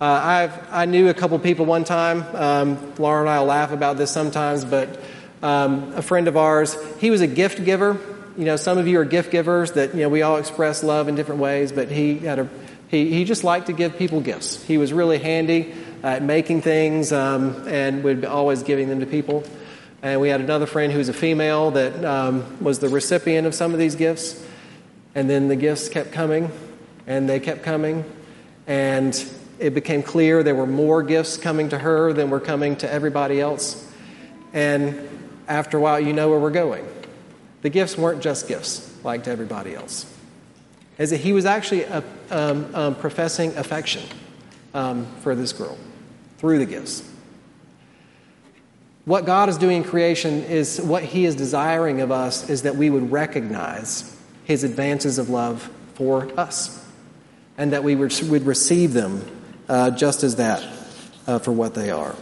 Uh, 0.00 0.48
I've, 0.48 0.72
I 0.72 0.86
knew 0.86 1.10
a 1.10 1.14
couple 1.14 1.38
people 1.38 1.66
one 1.66 1.84
time. 1.84 2.24
Um, 2.34 2.94
Laura 2.96 3.20
and 3.20 3.28
I 3.28 3.40
laugh 3.40 3.70
about 3.70 3.98
this 3.98 4.10
sometimes, 4.10 4.64
but 4.64 4.98
um, 5.42 5.92
a 5.92 6.00
friend 6.00 6.26
of 6.26 6.38
ours, 6.38 6.74
he 6.98 7.10
was 7.10 7.20
a 7.20 7.26
gift 7.26 7.62
giver. 7.66 7.98
You 8.38 8.46
know, 8.46 8.56
some 8.56 8.78
of 8.78 8.88
you 8.88 8.98
are 9.00 9.04
gift 9.04 9.30
givers 9.30 9.72
that, 9.72 9.94
you 9.94 10.00
know, 10.00 10.08
we 10.08 10.22
all 10.22 10.38
express 10.38 10.82
love 10.82 11.08
in 11.08 11.16
different 11.16 11.42
ways, 11.42 11.70
but 11.70 11.90
he 11.90 12.16
had 12.16 12.38
a, 12.38 12.48
he, 12.88 13.10
he 13.10 13.24
just 13.24 13.44
liked 13.44 13.66
to 13.66 13.74
give 13.74 13.98
people 13.98 14.22
gifts. 14.22 14.64
He 14.64 14.78
was 14.78 14.90
really 14.90 15.18
handy 15.18 15.74
at 16.02 16.22
making 16.22 16.62
things 16.62 17.12
um, 17.12 17.68
and 17.68 18.02
would 18.02 18.22
be 18.22 18.26
always 18.26 18.62
giving 18.62 18.88
them 18.88 19.00
to 19.00 19.06
people. 19.06 19.44
And 20.00 20.18
we 20.18 20.30
had 20.30 20.40
another 20.40 20.64
friend 20.64 20.90
who 20.90 20.96
was 20.96 21.10
a 21.10 21.12
female 21.12 21.72
that 21.72 22.02
um, 22.06 22.64
was 22.64 22.78
the 22.78 22.88
recipient 22.88 23.46
of 23.46 23.54
some 23.54 23.74
of 23.74 23.78
these 23.78 23.96
gifts. 23.96 24.42
And 25.14 25.28
then 25.28 25.48
the 25.48 25.56
gifts 25.56 25.90
kept 25.90 26.12
coming 26.12 26.50
and 27.06 27.28
they 27.28 27.38
kept 27.38 27.62
coming. 27.62 28.06
And 28.66 29.14
it 29.60 29.74
became 29.74 30.02
clear 30.02 30.42
there 30.42 30.54
were 30.54 30.66
more 30.66 31.02
gifts 31.02 31.36
coming 31.36 31.68
to 31.68 31.78
her 31.78 32.12
than 32.12 32.30
were 32.30 32.40
coming 32.40 32.76
to 32.76 32.90
everybody 32.90 33.40
else. 33.40 33.86
And 34.52 35.08
after 35.46 35.76
a 35.76 35.80
while, 35.80 36.00
you 36.00 36.12
know 36.12 36.30
where 36.30 36.38
we're 36.38 36.50
going. 36.50 36.86
The 37.62 37.68
gifts 37.68 37.96
weren't 37.96 38.22
just 38.22 38.48
gifts 38.48 38.92
like 39.04 39.24
to 39.24 39.30
everybody 39.30 39.74
else. 39.74 40.06
As 40.98 41.10
he 41.10 41.32
was 41.32 41.46
actually 41.46 41.84
uh, 41.84 42.02
um, 42.30 42.74
um, 42.74 42.94
professing 42.94 43.56
affection 43.56 44.02
um, 44.74 45.06
for 45.20 45.34
this 45.34 45.52
girl 45.52 45.78
through 46.38 46.58
the 46.58 46.66
gifts. 46.66 47.06
What 49.04 49.24
God 49.24 49.48
is 49.48 49.58
doing 49.58 49.78
in 49.78 49.84
creation 49.84 50.44
is 50.44 50.80
what 50.80 51.02
He 51.02 51.24
is 51.24 51.34
desiring 51.34 52.00
of 52.00 52.10
us 52.12 52.48
is 52.48 52.62
that 52.62 52.76
we 52.76 52.90
would 52.90 53.10
recognize 53.10 54.16
His 54.44 54.62
advances 54.62 55.18
of 55.18 55.30
love 55.30 55.70
for 55.94 56.28
us 56.38 56.86
and 57.58 57.72
that 57.72 57.82
we 57.82 57.96
would, 57.96 58.46
receive 58.46 58.92
them 58.92 59.24
uh, 59.70 59.90
just 59.92 60.24
as 60.24 60.36
that 60.36 60.62
uh, 61.28 61.38
for 61.38 61.52
what 61.52 61.74
they 61.74 61.90
are. 61.90 62.16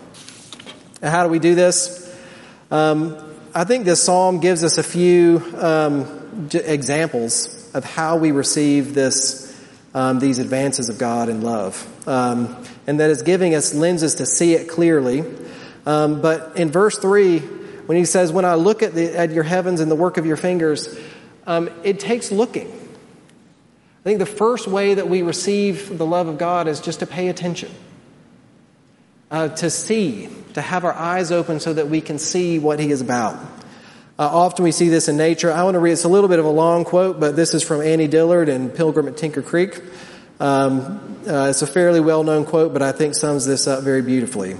how 1.02 1.24
do 1.24 1.30
we 1.30 1.38
do 1.38 1.54
this? 1.54 2.04
Um, 2.70 3.16
I 3.54 3.64
think 3.64 3.86
this 3.86 4.02
psalm 4.02 4.40
gives 4.40 4.62
us 4.62 4.76
a 4.76 4.82
few 4.82 5.42
um, 5.56 6.48
examples 6.52 7.74
of 7.74 7.84
how 7.84 8.18
we 8.18 8.32
receive 8.32 8.92
this, 8.92 9.58
um, 9.94 10.18
these 10.18 10.38
advances 10.38 10.90
of 10.90 10.98
God 10.98 11.30
in 11.30 11.40
love, 11.40 11.86
um, 12.06 12.62
and 12.86 13.00
that 13.00 13.08
is 13.08 13.22
giving 13.22 13.54
us 13.54 13.74
lenses 13.74 14.16
to 14.16 14.26
see 14.26 14.52
it 14.52 14.68
clearly. 14.68 15.24
Um, 15.86 16.20
but 16.20 16.58
in 16.58 16.70
verse 16.70 16.98
three, 16.98 17.38
when 17.38 17.96
he 17.96 18.04
says, 18.04 18.30
"When 18.30 18.44
I 18.44 18.56
look 18.56 18.82
at, 18.82 18.92
the, 18.94 19.16
at 19.16 19.30
your 19.30 19.44
heavens 19.44 19.80
and 19.80 19.90
the 19.90 19.96
work 19.96 20.18
of 20.18 20.26
your 20.26 20.36
fingers," 20.36 20.94
um, 21.46 21.70
it 21.82 21.98
takes 21.98 22.30
looking. 22.30 22.77
I 24.00 24.04
think 24.04 24.20
the 24.20 24.26
first 24.26 24.68
way 24.68 24.94
that 24.94 25.08
we 25.08 25.22
receive 25.22 25.98
the 25.98 26.06
love 26.06 26.28
of 26.28 26.38
God 26.38 26.68
is 26.68 26.80
just 26.80 27.00
to 27.00 27.06
pay 27.06 27.28
attention, 27.28 27.70
uh, 29.30 29.48
to 29.48 29.70
see, 29.70 30.28
to 30.54 30.62
have 30.62 30.84
our 30.84 30.92
eyes 30.92 31.32
open 31.32 31.58
so 31.58 31.74
that 31.74 31.88
we 31.88 32.00
can 32.00 32.18
see 32.18 32.58
what 32.58 32.78
He 32.78 32.90
is 32.90 33.00
about. 33.00 33.34
Uh, 34.18 34.22
often 34.22 34.64
we 34.64 34.72
see 34.72 34.88
this 34.88 35.08
in 35.08 35.16
nature. 35.16 35.52
I 35.52 35.62
want 35.62 35.74
to 35.74 35.78
read, 35.78 35.92
it's 35.92 36.04
a 36.04 36.08
little 36.08 36.28
bit 36.28 36.38
of 36.38 36.44
a 36.44 36.50
long 36.50 36.84
quote, 36.84 37.20
but 37.20 37.36
this 37.36 37.54
is 37.54 37.62
from 37.62 37.82
Annie 37.82 38.08
Dillard 38.08 38.48
in 38.48 38.70
Pilgrim 38.70 39.08
at 39.08 39.16
Tinker 39.16 39.42
Creek. 39.42 39.80
Um, 40.40 41.20
uh, 41.26 41.48
it's 41.50 41.62
a 41.62 41.66
fairly 41.66 42.00
well 42.00 42.24
known 42.24 42.44
quote, 42.44 42.72
but 42.72 42.82
I 42.82 42.92
think 42.92 43.14
sums 43.14 43.46
this 43.46 43.66
up 43.66 43.84
very 43.84 44.02
beautifully. 44.02 44.56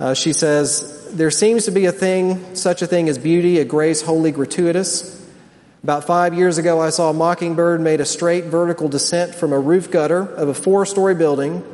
Uh, 0.00 0.14
she 0.14 0.32
says, 0.32 1.12
There 1.12 1.30
seems 1.30 1.66
to 1.66 1.70
be 1.70 1.86
a 1.86 1.92
thing, 1.92 2.56
such 2.56 2.82
a 2.82 2.86
thing 2.86 3.08
as 3.08 3.18
beauty, 3.18 3.58
a 3.58 3.64
grace 3.64 4.02
wholly 4.02 4.32
gratuitous. 4.32 5.21
About 5.82 6.04
five 6.04 6.32
years 6.32 6.58
ago, 6.58 6.80
I 6.80 6.90
saw 6.90 7.10
a 7.10 7.12
mockingbird 7.12 7.80
made 7.80 8.00
a 8.00 8.04
straight 8.04 8.44
vertical 8.44 8.88
descent 8.88 9.34
from 9.34 9.52
a 9.52 9.58
roof 9.58 9.90
gutter 9.90 10.20
of 10.20 10.48
a 10.48 10.54
four 10.54 10.86
story 10.86 11.16
building. 11.16 11.64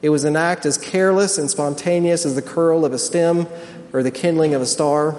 It 0.00 0.08
was 0.08 0.24
an 0.24 0.36
act 0.36 0.64
as 0.64 0.78
careless 0.78 1.36
and 1.36 1.50
spontaneous 1.50 2.24
as 2.24 2.34
the 2.34 2.40
curl 2.40 2.86
of 2.86 2.94
a 2.94 2.98
stem 2.98 3.46
or 3.92 4.02
the 4.02 4.10
kindling 4.10 4.54
of 4.54 4.62
a 4.62 4.66
star. 4.66 5.16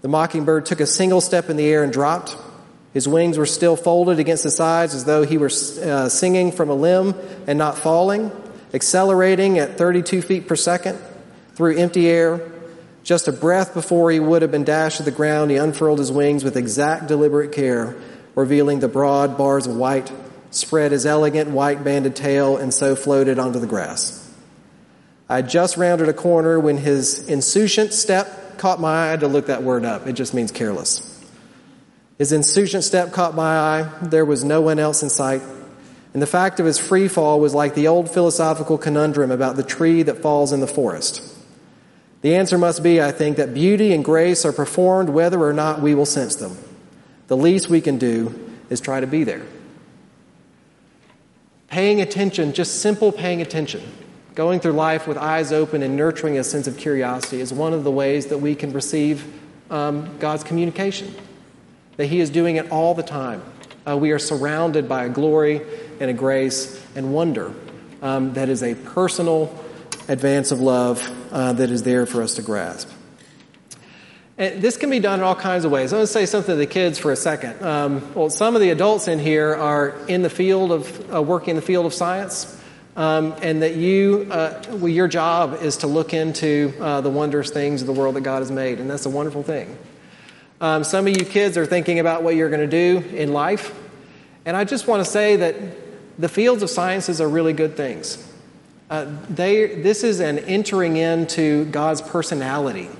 The 0.00 0.08
mockingbird 0.08 0.66
took 0.66 0.80
a 0.80 0.86
single 0.86 1.20
step 1.20 1.48
in 1.50 1.56
the 1.56 1.66
air 1.66 1.84
and 1.84 1.92
dropped. 1.92 2.36
His 2.94 3.06
wings 3.06 3.38
were 3.38 3.46
still 3.46 3.76
folded 3.76 4.18
against 4.18 4.42
the 4.42 4.50
sides 4.50 4.92
as 4.92 5.04
though 5.04 5.22
he 5.22 5.38
were 5.38 5.46
uh, 5.46 6.08
singing 6.08 6.50
from 6.50 6.68
a 6.68 6.74
limb 6.74 7.14
and 7.46 7.58
not 7.58 7.78
falling, 7.78 8.32
accelerating 8.74 9.60
at 9.60 9.78
32 9.78 10.20
feet 10.20 10.48
per 10.48 10.56
second 10.56 10.98
through 11.54 11.76
empty 11.76 12.08
air. 12.08 12.40
Just 13.02 13.26
a 13.26 13.32
breath 13.32 13.74
before 13.74 14.10
he 14.10 14.20
would 14.20 14.42
have 14.42 14.50
been 14.50 14.64
dashed 14.64 14.98
to 14.98 15.02
the 15.02 15.10
ground, 15.10 15.50
he 15.50 15.56
unfurled 15.56 15.98
his 15.98 16.12
wings 16.12 16.44
with 16.44 16.56
exact 16.56 17.08
deliberate 17.08 17.52
care, 17.52 17.96
revealing 18.34 18.80
the 18.80 18.88
broad 18.88 19.36
bars 19.36 19.66
of 19.66 19.76
white, 19.76 20.12
spread 20.50 20.92
his 20.92 21.04
elegant 21.04 21.50
white 21.50 21.82
banded 21.82 22.14
tail, 22.14 22.56
and 22.56 22.72
so 22.72 22.94
floated 22.94 23.38
onto 23.38 23.58
the 23.58 23.66
grass. 23.66 24.18
I 25.28 25.42
just 25.42 25.76
rounded 25.76 26.08
a 26.08 26.12
corner 26.12 26.60
when 26.60 26.76
his 26.76 27.28
insouciant 27.28 27.92
step 27.92 28.58
caught 28.58 28.80
my 28.80 28.90
eye. 28.90 29.06
I 29.06 29.10
had 29.10 29.20
to 29.20 29.28
look 29.28 29.46
that 29.46 29.62
word 29.62 29.84
up. 29.84 30.06
It 30.06 30.12
just 30.12 30.34
means 30.34 30.52
careless. 30.52 31.08
His 32.18 32.32
insouciant 32.32 32.84
step 32.84 33.12
caught 33.12 33.34
my 33.34 33.56
eye. 33.56 33.90
There 34.02 34.24
was 34.24 34.44
no 34.44 34.60
one 34.60 34.78
else 34.78 35.02
in 35.02 35.10
sight. 35.10 35.42
And 36.12 36.20
the 36.20 36.26
fact 36.26 36.60
of 36.60 36.66
his 36.66 36.78
free 36.78 37.08
fall 37.08 37.40
was 37.40 37.54
like 37.54 37.74
the 37.74 37.88
old 37.88 38.10
philosophical 38.10 38.76
conundrum 38.76 39.30
about 39.30 39.56
the 39.56 39.62
tree 39.62 40.02
that 40.02 40.18
falls 40.18 40.52
in 40.52 40.60
the 40.60 40.66
forest. 40.66 41.31
The 42.22 42.36
answer 42.36 42.56
must 42.56 42.82
be, 42.82 43.02
I 43.02 43.12
think, 43.12 43.36
that 43.36 43.52
beauty 43.52 43.92
and 43.92 44.04
grace 44.04 44.44
are 44.44 44.52
performed 44.52 45.10
whether 45.10 45.40
or 45.42 45.52
not 45.52 45.82
we 45.82 45.94
will 45.94 46.06
sense 46.06 46.36
them. 46.36 46.56
The 47.26 47.36
least 47.36 47.68
we 47.68 47.80
can 47.80 47.98
do 47.98 48.50
is 48.70 48.80
try 48.80 49.00
to 49.00 49.06
be 49.06 49.24
there. 49.24 49.42
Paying 51.68 52.00
attention, 52.00 52.52
just 52.52 52.80
simple 52.80 53.12
paying 53.12 53.42
attention, 53.42 53.82
going 54.34 54.60
through 54.60 54.72
life 54.72 55.06
with 55.06 55.18
eyes 55.18 55.52
open 55.52 55.82
and 55.82 55.96
nurturing 55.96 56.38
a 56.38 56.44
sense 56.44 56.66
of 56.66 56.76
curiosity 56.76 57.40
is 57.40 57.52
one 57.52 57.72
of 57.72 57.82
the 57.82 57.90
ways 57.90 58.26
that 58.26 58.38
we 58.38 58.54
can 58.54 58.72
receive 58.72 59.26
um, 59.70 60.16
God's 60.18 60.44
communication 60.44 61.14
that 61.96 62.06
He 62.06 62.20
is 62.20 62.30
doing 62.30 62.56
it 62.56 62.70
all 62.70 62.94
the 62.94 63.02
time. 63.02 63.42
Uh, 63.86 63.96
we 63.96 64.12
are 64.12 64.18
surrounded 64.18 64.88
by 64.88 65.04
a 65.04 65.08
glory 65.08 65.60
and 66.00 66.10
a 66.10 66.14
grace 66.14 66.84
and 66.94 67.12
wonder 67.12 67.52
um, 68.00 68.32
that 68.34 68.48
is 68.48 68.62
a 68.62 68.74
personal 68.74 69.46
advance 70.08 70.50
of 70.50 70.60
love 70.60 71.02
uh, 71.32 71.52
that 71.52 71.70
is 71.70 71.82
there 71.82 72.06
for 72.06 72.22
us 72.22 72.34
to 72.34 72.42
grasp. 72.42 72.88
And 74.38 74.62
this 74.62 74.76
can 74.76 74.90
be 74.90 74.98
done 74.98 75.20
in 75.20 75.24
all 75.24 75.34
kinds 75.34 75.64
of 75.64 75.70
ways. 75.70 75.92
I'm 75.92 75.98
going 75.98 76.06
to 76.06 76.12
say 76.12 76.26
something 76.26 76.52
to 76.52 76.56
the 76.56 76.66
kids 76.66 76.98
for 76.98 77.12
a 77.12 77.16
second. 77.16 77.62
Um, 77.62 78.14
well, 78.14 78.30
some 78.30 78.54
of 78.54 78.62
the 78.62 78.70
adults 78.70 79.06
in 79.06 79.18
here 79.18 79.54
are 79.54 79.90
in 80.08 80.22
the 80.22 80.30
field 80.30 80.72
of 80.72 81.14
uh, 81.14 81.22
working 81.22 81.50
in 81.50 81.56
the 81.56 81.62
field 81.62 81.86
of 81.86 81.92
science, 81.92 82.58
um, 82.96 83.34
and 83.42 83.62
that 83.62 83.76
you, 83.76 84.26
uh, 84.30 84.62
well, 84.70 84.88
your 84.88 85.06
job 85.06 85.58
is 85.62 85.78
to 85.78 85.86
look 85.86 86.14
into 86.14 86.72
uh, 86.80 87.00
the 87.02 87.10
wondrous 87.10 87.50
things 87.50 87.82
of 87.82 87.86
the 87.86 87.92
world 87.92 88.16
that 88.16 88.22
God 88.22 88.40
has 88.40 88.50
made, 88.50 88.80
and 88.80 88.90
that's 88.90 89.06
a 89.06 89.10
wonderful 89.10 89.42
thing. 89.42 89.76
Um, 90.60 90.84
some 90.84 91.06
of 91.06 91.16
you 91.16 91.24
kids 91.24 91.58
are 91.58 91.66
thinking 91.66 91.98
about 91.98 92.22
what 92.22 92.34
you're 92.34 92.50
going 92.50 92.60
to 92.60 92.66
do 92.66 93.06
in 93.16 93.32
life. 93.32 93.78
And 94.44 94.56
I 94.56 94.64
just 94.64 94.86
want 94.86 95.04
to 95.04 95.10
say 95.10 95.36
that 95.36 95.56
the 96.18 96.28
fields 96.28 96.62
of 96.62 96.70
sciences 96.70 97.20
are 97.20 97.28
really 97.28 97.52
good 97.52 97.76
things. 97.76 98.26
Uh, 98.92 99.06
they, 99.30 99.80
this 99.80 100.04
is 100.04 100.20
an 100.20 100.38
entering 100.38 100.98
into 100.98 101.64
God's 101.64 102.02
personality 102.02 102.90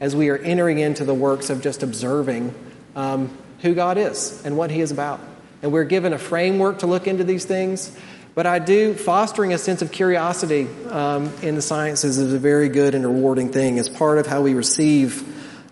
as 0.00 0.16
we 0.16 0.30
are 0.30 0.38
entering 0.38 0.78
into 0.78 1.04
the 1.04 1.12
works 1.12 1.50
of 1.50 1.60
just 1.60 1.82
observing 1.82 2.54
um, 2.94 3.36
who 3.60 3.74
God 3.74 3.98
is 3.98 4.42
and 4.46 4.56
what 4.56 4.70
He 4.70 4.80
is 4.80 4.92
about. 4.92 5.20
And 5.60 5.72
we're 5.72 5.84
given 5.84 6.14
a 6.14 6.18
framework 6.18 6.78
to 6.78 6.86
look 6.86 7.06
into 7.06 7.22
these 7.22 7.44
things. 7.44 7.94
But 8.34 8.46
I 8.46 8.60
do, 8.60 8.94
fostering 8.94 9.52
a 9.52 9.58
sense 9.58 9.82
of 9.82 9.92
curiosity 9.92 10.68
um, 10.88 11.30
in 11.42 11.54
the 11.54 11.60
sciences 11.60 12.16
is 12.16 12.32
a 12.32 12.38
very 12.38 12.70
good 12.70 12.94
and 12.94 13.04
rewarding 13.04 13.52
thing 13.52 13.78
as 13.78 13.90
part 13.90 14.16
of 14.16 14.26
how 14.26 14.40
we 14.40 14.54
receive 14.54 15.22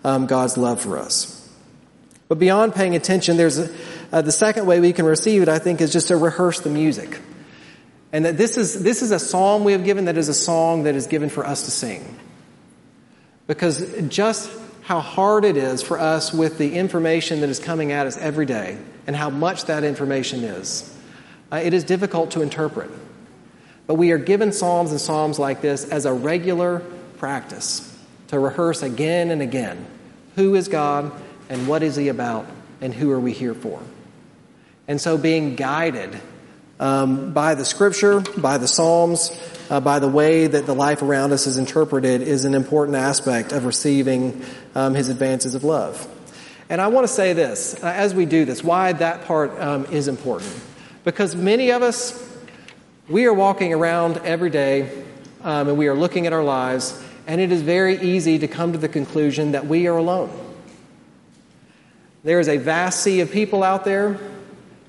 um, 0.05 0.27
God's 0.27 0.57
love 0.57 0.79
for 0.79 0.99
us. 0.99 1.51
But 2.27 2.37
beyond 2.37 2.75
paying 2.75 2.95
attention, 2.95 3.35
there's 3.35 3.57
a, 3.57 3.75
uh, 4.11 4.21
the 4.21 4.31
second 4.31 4.67
way 4.67 4.79
we 4.79 4.93
can 4.93 5.07
receive 5.07 5.41
it, 5.41 5.49
I 5.49 5.57
think, 5.57 5.81
is 5.81 5.91
just 5.91 6.09
to 6.09 6.17
rehearse 6.17 6.59
the 6.59 6.69
music. 6.69 7.19
And 8.11 8.25
that 8.25 8.37
this 8.37 8.57
is, 8.57 8.81
this 8.81 9.01
is 9.01 9.11
a 9.11 9.19
psalm 9.19 9.63
we 9.63 9.73
have 9.73 9.83
given 9.83 10.05
that 10.05 10.17
is 10.17 10.29
a 10.29 10.33
song 10.33 10.83
that 10.83 10.95
is 10.95 11.07
given 11.07 11.29
for 11.29 11.45
us 11.45 11.65
to 11.65 11.71
sing. 11.71 12.17
Because 13.47 14.07
just 14.07 14.49
how 14.83 14.99
hard 14.99 15.45
it 15.45 15.57
is 15.57 15.81
for 15.81 15.99
us 15.99 16.33
with 16.33 16.57
the 16.57 16.75
information 16.75 17.41
that 17.41 17.49
is 17.49 17.59
coming 17.59 17.91
at 17.91 18.07
us 18.07 18.17
every 18.17 18.45
day 18.45 18.77
and 19.07 19.15
how 19.15 19.29
much 19.29 19.65
that 19.65 19.83
information 19.83 20.43
is, 20.43 20.95
uh, 21.51 21.57
it 21.57 21.73
is 21.73 21.83
difficult 21.83 22.31
to 22.31 22.41
interpret. 22.41 22.89
But 23.87 23.95
we 23.95 24.11
are 24.11 24.17
given 24.17 24.51
psalms 24.51 24.91
and 24.91 24.99
psalms 24.99 25.37
like 25.37 25.61
this 25.61 25.89
as 25.89 26.05
a 26.05 26.13
regular 26.13 26.79
practice 27.17 27.91
to 28.27 28.39
rehearse 28.39 28.81
again 28.81 29.31
and 29.31 29.41
again 29.41 29.85
who 30.35 30.55
is 30.55 30.67
God 30.67 31.11
and 31.49 31.67
what 31.67 31.83
is 31.83 31.95
He 31.95 32.07
about 32.07 32.45
and 32.81 32.93
who 32.93 33.11
are 33.11 33.19
we 33.19 33.31
here 33.31 33.53
for. 33.53 33.81
And 34.87 34.99
so 34.99 35.17
being 35.17 35.55
guided 35.55 36.19
um, 36.79 37.33
by 37.33 37.55
the 37.55 37.65
Scripture, 37.65 38.21
by 38.37 38.57
the 38.57 38.67
Psalms, 38.67 39.31
uh, 39.69 39.79
by 39.79 39.99
the 39.99 40.07
way 40.07 40.47
that 40.47 40.65
the 40.65 40.75
life 40.75 41.01
around 41.01 41.31
us 41.31 41.47
is 41.47 41.57
interpreted 41.57 42.21
is 42.21 42.45
an 42.45 42.53
important 42.53 42.97
aspect 42.97 43.51
of 43.51 43.65
receiving 43.65 44.43
um, 44.75 44.93
His 44.93 45.09
advances 45.09 45.55
of 45.55 45.63
love. 45.63 46.07
And 46.69 46.81
I 46.81 46.87
want 46.87 47.07
to 47.07 47.13
say 47.13 47.33
this 47.33 47.75
uh, 47.83 47.87
as 47.87 48.13
we 48.13 48.25
do 48.25 48.45
this, 48.45 48.63
why 48.63 48.93
that 48.93 49.25
part 49.25 49.59
um, 49.59 49.85
is 49.85 50.07
important. 50.07 50.53
Because 51.03 51.35
many 51.35 51.71
of 51.71 51.83
us, 51.83 52.21
we 53.07 53.25
are 53.25 53.33
walking 53.33 53.73
around 53.73 54.17
every 54.17 54.49
day 54.49 55.03
um, 55.43 55.69
and 55.69 55.77
we 55.77 55.87
are 55.87 55.95
looking 55.95 56.25
at 56.25 56.33
our 56.33 56.43
lives, 56.43 57.01
and 57.27 57.39
it 57.39 57.51
is 57.51 57.61
very 57.61 58.01
easy 58.01 58.39
to 58.39 58.47
come 58.47 58.71
to 58.71 58.79
the 58.79 58.89
conclusion 58.89 59.51
that 59.51 59.67
we 59.67 59.87
are 59.87 59.97
alone. 59.97 60.31
There 62.23 62.39
is 62.39 62.47
a 62.47 62.57
vast 62.57 63.01
sea 63.01 63.21
of 63.21 63.31
people 63.31 63.61
out 63.61 63.85
there, 63.85 64.17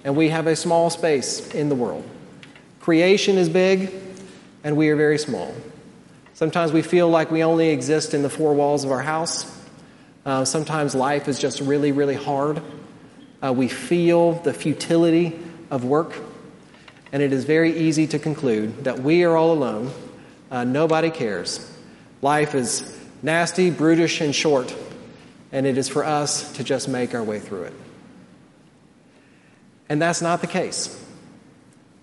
and 0.06 0.16
we 0.16 0.30
have 0.30 0.46
a 0.46 0.56
small 0.56 0.88
space 0.88 1.52
in 1.54 1.68
the 1.68 1.74
world. 1.74 2.02
Creation 2.80 3.36
is 3.36 3.50
big, 3.50 3.92
and 4.64 4.74
we 4.74 4.88
are 4.88 4.96
very 4.96 5.18
small. 5.18 5.52
Sometimes 6.32 6.72
we 6.72 6.80
feel 6.80 7.10
like 7.10 7.30
we 7.30 7.44
only 7.44 7.68
exist 7.68 8.14
in 8.14 8.22
the 8.22 8.30
four 8.30 8.54
walls 8.54 8.84
of 8.84 8.90
our 8.90 9.02
house. 9.02 9.44
Uh, 10.24 10.46
sometimes 10.46 10.94
life 10.94 11.28
is 11.28 11.38
just 11.38 11.60
really, 11.60 11.92
really 11.92 12.14
hard. 12.14 12.62
Uh, 13.42 13.52
we 13.52 13.68
feel 13.68 14.32
the 14.32 14.54
futility 14.54 15.38
of 15.70 15.84
work, 15.84 16.14
and 17.12 17.22
it 17.22 17.34
is 17.34 17.44
very 17.44 17.76
easy 17.76 18.06
to 18.06 18.18
conclude 18.18 18.84
that 18.84 19.00
we 19.00 19.24
are 19.24 19.36
all 19.36 19.52
alone. 19.52 19.90
Uh, 20.50 20.64
nobody 20.64 21.10
cares. 21.10 21.70
Life 22.22 22.54
is 22.54 22.98
nasty, 23.22 23.70
brutish, 23.70 24.22
and 24.22 24.34
short 24.34 24.74
and 25.52 25.66
it 25.66 25.78
is 25.78 25.88
for 25.88 26.04
us 26.04 26.52
to 26.52 26.64
just 26.64 26.88
make 26.88 27.14
our 27.14 27.22
way 27.22 27.38
through 27.38 27.62
it. 27.62 27.72
And 29.88 30.02
that's 30.02 30.20
not 30.20 30.40
the 30.40 30.46
case. 30.46 31.02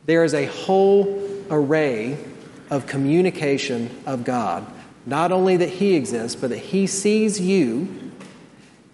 There 0.06 0.24
is 0.24 0.34
a 0.34 0.46
whole 0.46 1.22
array 1.50 2.18
of 2.70 2.88
communication 2.88 3.90
of 4.06 4.24
God, 4.24 4.66
not 5.06 5.32
only 5.32 5.58
that 5.58 5.70
He 5.70 5.96
exists, 5.96 6.40
but 6.40 6.50
that 6.50 6.60
He 6.60 6.88
sees 6.88 7.40
you 7.40 8.12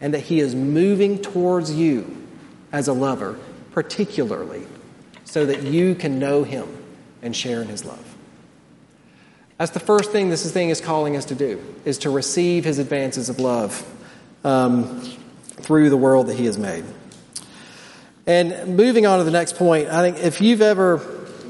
and 0.02 0.14
that 0.14 0.22
He 0.22 0.40
is 0.40 0.56
moving 0.56 1.22
towards 1.22 1.72
you 1.74 2.16
as 2.72 2.88
a 2.88 2.94
lover, 2.94 3.38
particularly 3.72 4.66
so 5.26 5.46
that 5.46 5.64
you 5.64 5.96
can 5.96 6.20
know 6.20 6.44
Him 6.44 6.68
and 7.22 7.36
share 7.36 7.62
in 7.62 7.68
His 7.68 7.86
love. 7.86 8.16
That's 9.58 9.72
the 9.72 9.80
first 9.80 10.12
thing 10.12 10.30
this 10.30 10.50
thing 10.52 10.70
is 10.70 10.80
calling 10.80 11.18
us 11.18 11.26
to 11.26 11.36
do, 11.36 11.62
is 11.86 12.00
to 12.00 12.10
receive 12.10 12.66
His 12.66 12.80
advances 12.80 13.30
of 13.30 13.40
love 13.40 13.86
um, 14.44 15.02
through 15.48 15.90
the 15.90 15.98
world 15.98 16.28
that 16.28 16.38
He 16.38 16.46
has 16.46 16.58
made. 16.58 16.86
And 18.26 18.76
moving 18.78 19.06
on 19.06 19.20
to 19.20 19.24
the 19.24 19.32
next 19.32 19.56
point, 19.56 19.90
I 19.90 20.02
think 20.02 20.24
if 20.24 20.42
you've 20.42 20.62
ever, 20.62 20.96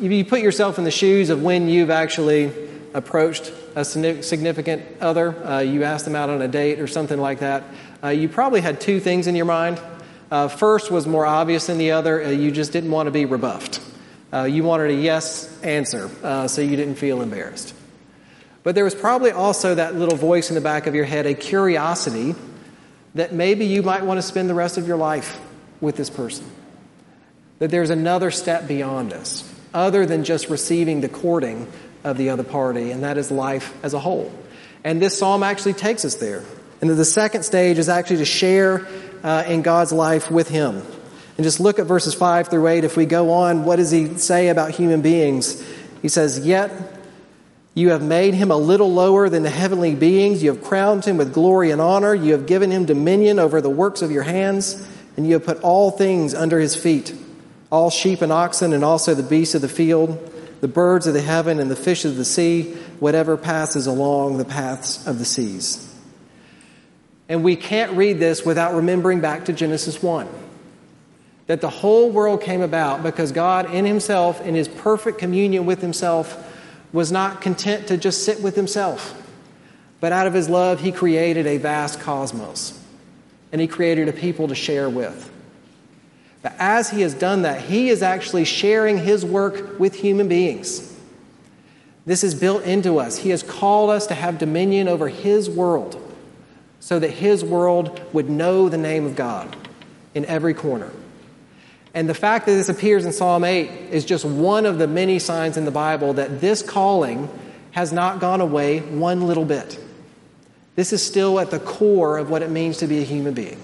if 0.02 0.12
you 0.12 0.24
put 0.24 0.42
yourself 0.42 0.78
in 0.78 0.84
the 0.84 0.92
shoes 0.92 1.30
of 1.30 1.42
when 1.42 1.68
you've 1.68 1.90
actually 1.90 2.52
approached 2.94 3.52
a 3.76 3.86
significant 3.86 4.84
other, 5.02 5.36
uh, 5.46 5.60
you 5.60 5.84
asked 5.84 6.06
them 6.06 6.16
out 6.16 6.30
on 6.30 6.42
a 6.42 6.48
date 6.48 6.80
or 6.80 6.88
something 6.88 7.20
like 7.20 7.40
that, 7.40 7.64
uh, 8.04 8.08
you 8.10 8.30
probably 8.30 8.62
had 8.62 8.80
two 8.80 9.00
things 9.00 9.28
in 9.28 9.36
your 9.36 9.46
mind. 9.46 9.80
Uh, 10.32 10.48
first 10.48 10.92
was 10.92 11.08
more 11.08 11.26
obvious 11.26 11.68
than 11.68 11.78
the 11.78 11.92
other. 11.92 12.24
Uh, 12.24 12.30
you 12.30 12.52
just 12.52 12.72
didn't 12.72 12.92
want 12.92 13.08
to 13.08 13.12
be 13.12 13.26
rebuffed. 13.26 13.82
Uh, 14.32 14.44
you 14.44 14.64
wanted 14.64 14.92
a 14.92 14.94
yes 14.94 15.60
answer, 15.64 16.10
uh, 16.24 16.48
so 16.48 16.62
you 16.62 16.76
didn't 16.76 16.96
feel 16.96 17.22
embarrassed. 17.22 17.74
But 18.64 18.76
there 18.76 18.84
was 18.84 18.94
probably 18.94 19.32
also 19.32 19.76
that 19.76 19.96
little 19.96 20.18
voice 20.18 20.50
in 20.50 20.56
the 20.56 20.62
back 20.62 20.86
of 20.86 20.94
your 20.94 21.06
head, 21.06 21.26
a 21.26 21.34
curiosity 21.34 22.36
that 23.16 23.34
maybe 23.34 23.66
you 23.66 23.82
might 23.82 24.04
want 24.04 24.20
to 24.20 24.22
spend 24.22 24.50
the 24.50 24.54
rest 24.54 24.78
of 24.78 24.88
your 24.88 24.98
life 24.98 25.40
with 25.82 25.96
this 25.96 26.10
person. 26.10 26.46
That 27.60 27.72
there's 27.72 27.90
another 27.90 28.32
step 28.32 28.68
beyond 28.68 29.12
this, 29.12 29.50
other 29.74 30.06
than 30.06 30.24
just 30.24 30.50
receiving 30.50 31.02
the 31.02 31.10
courting 31.10 31.68
of 32.04 32.18
the 32.18 32.30
other 32.30 32.44
party, 32.44 32.92
and 32.92 33.04
that 33.04 33.18
is 33.18 33.32
life 33.32 33.74
as 33.84 33.94
a 33.94 34.00
whole. 34.00 34.32
And 34.84 35.02
this 35.02 35.18
psalm 35.18 35.44
actually 35.44 35.74
takes 35.74 36.06
us 36.06 36.16
there. 36.16 36.44
And 36.82 36.90
the 36.90 37.06
second 37.06 37.44
stage 37.44 37.78
is 37.78 37.90
actually 37.90 38.18
to 38.18 38.26
share 38.26 38.88
uh, 39.24 39.44
in 39.48 39.62
God's 39.62 39.92
life 39.92 40.32
with 40.32 40.48
Him. 40.48 40.82
And 41.38 41.44
just 41.44 41.60
look 41.60 41.80
at 41.80 41.86
verses 41.86 42.14
5 42.14 42.48
through 42.48 42.68
8. 42.68 42.84
If 42.84 42.96
we 42.96 43.06
go 43.06 43.32
on, 43.32 43.66
what 43.66 43.76
does 43.76 43.92
He 43.92 44.18
say 44.18 44.48
about 44.48 44.72
human 44.72 45.02
beings? 45.02 45.62
He 46.02 46.08
says, 46.08 46.46
Yet 46.46 46.72
you 47.74 47.92
have 47.92 48.02
made 48.02 48.34
him 48.34 48.52
a 48.52 48.58
little 48.58 48.92
lower 48.92 49.30
than 49.30 49.44
the 49.44 49.50
heavenly 49.50 49.96
beings. 49.96 50.42
You 50.44 50.54
have 50.54 50.64
crowned 50.64 51.06
him 51.06 51.18
with 51.18 51.34
glory 51.34 51.72
and 51.72 51.80
honor. 51.80 52.14
You 52.14 52.34
have 52.34 52.46
given 52.46 52.72
him 52.72 52.86
dominion 52.86 53.40
over 53.40 53.62
the 53.62 53.70
works 53.70 54.02
of 54.02 54.12
your 54.12 54.24
hands, 54.24 54.86
and 55.16 55.26
you 55.26 55.34
have 55.34 55.46
put 55.46 55.62
all 55.62 55.92
things 55.92 56.34
under 56.34 56.60
his 56.60 56.76
feet 56.76 57.14
all 57.72 57.90
sheep 57.90 58.22
and 58.22 58.32
oxen, 58.32 58.74
and 58.74 58.84
also 58.84 59.14
the 59.14 59.24
beasts 59.24 59.56
of 59.56 59.62
the 59.62 59.70
field, 59.70 60.32
the 60.62 60.68
birds 60.68 61.08
of 61.08 61.14
the 61.14 61.22
heaven, 61.22 61.60
and 61.60 61.70
the 61.70 61.76
fish 61.76 62.06
of 62.06 62.16
the 62.16 62.26
sea, 62.26 62.74
whatever 63.00 63.38
passes 63.38 63.88
along 63.88 64.38
the 64.38 64.46
paths 64.46 65.06
of 65.08 65.20
the 65.20 65.26
seas. 65.26 65.86
And 67.28 67.44
we 67.44 67.56
can't 67.56 67.92
read 67.94 68.20
this 68.20 68.44
without 68.44 68.74
remembering 68.74 69.22
back 69.22 69.46
to 69.46 69.54
Genesis 69.54 70.02
1 70.02 70.28
that 71.48 71.62
the 71.62 71.70
whole 71.70 72.12
world 72.12 72.42
came 72.42 72.62
about 72.62 73.02
because 73.02 73.32
God, 73.32 73.74
in 73.74 73.86
Himself, 73.86 74.42
in 74.42 74.56
His 74.56 74.68
perfect 74.68 75.18
communion 75.18 75.66
with 75.66 75.82
Himself, 75.82 76.46
was 76.92 77.12
not 77.12 77.42
content 77.42 77.88
to 77.88 77.98
just 77.98 78.24
sit 78.24 78.42
with 78.42 78.56
himself, 78.56 79.16
but 80.00 80.12
out 80.12 80.28
of 80.28 80.34
his 80.34 80.50
love, 80.50 80.80
he 80.80 80.92
created 80.92 81.46
a 81.46 81.58
vast 81.58 82.00
cosmos 82.00 82.76
and 83.52 83.62
he 83.62 83.68
created 83.68 84.08
a 84.08 84.14
people 84.14 84.48
to 84.48 84.56
share 84.56 84.90
with. 84.90 85.32
But 86.42 86.54
as 86.58 86.90
he 86.90 87.02
has 87.02 87.14
done 87.14 87.42
that, 87.42 87.62
he 87.62 87.90
is 87.90 88.02
actually 88.02 88.46
sharing 88.46 88.98
his 88.98 89.26
work 89.26 89.80
with 89.80 89.96
human 89.96 90.28
beings. 90.28 90.98
This 92.06 92.24
is 92.24 92.34
built 92.34 92.64
into 92.64 92.98
us. 92.98 93.18
He 93.18 93.30
has 93.30 93.44
called 93.44 93.90
us 93.90 94.08
to 94.08 94.14
have 94.14 94.38
dominion 94.38 94.88
over 94.88 95.10
his 95.10 95.50
world 95.50 96.02
so 96.80 96.98
that 96.98 97.12
his 97.12 97.44
world 97.44 98.02
would 98.14 98.30
know 98.30 98.70
the 98.70 98.78
name 98.78 99.06
of 99.06 99.16
God 99.16 99.56
in 100.16 100.26
every 100.26 100.54
corner. 100.54 100.92
And 101.94 102.08
the 102.08 102.14
fact 102.14 102.46
that 102.46 102.54
this 102.54 102.70
appears 102.70 103.06
in 103.06 103.12
Psalm 103.12 103.44
8 103.44 103.70
is 103.92 104.06
just 104.06 104.24
one 104.24 104.66
of 104.66 104.78
the 104.78 104.88
many 104.88 105.20
signs 105.20 105.58
in 105.58 105.66
the 105.66 105.72
Bible 105.72 106.14
that 106.14 106.40
this 106.40 106.62
calling 106.62 107.30
has 107.72 107.92
not 107.92 108.20
gone 108.20 108.42
away 108.42 108.80
one 108.80 109.28
little 109.28 109.46
bit. 109.46 109.80
This 110.76 110.94
is 110.94 111.06
still 111.06 111.40
at 111.40 111.52
the 111.52 111.60
core 111.60 112.18
of 112.18 112.30
what 112.30 112.42
it 112.42 112.50
means 112.50 112.78
to 112.78 112.88
be 112.88 113.00
a 113.00 113.04
human 113.04 113.34
being. 113.34 113.60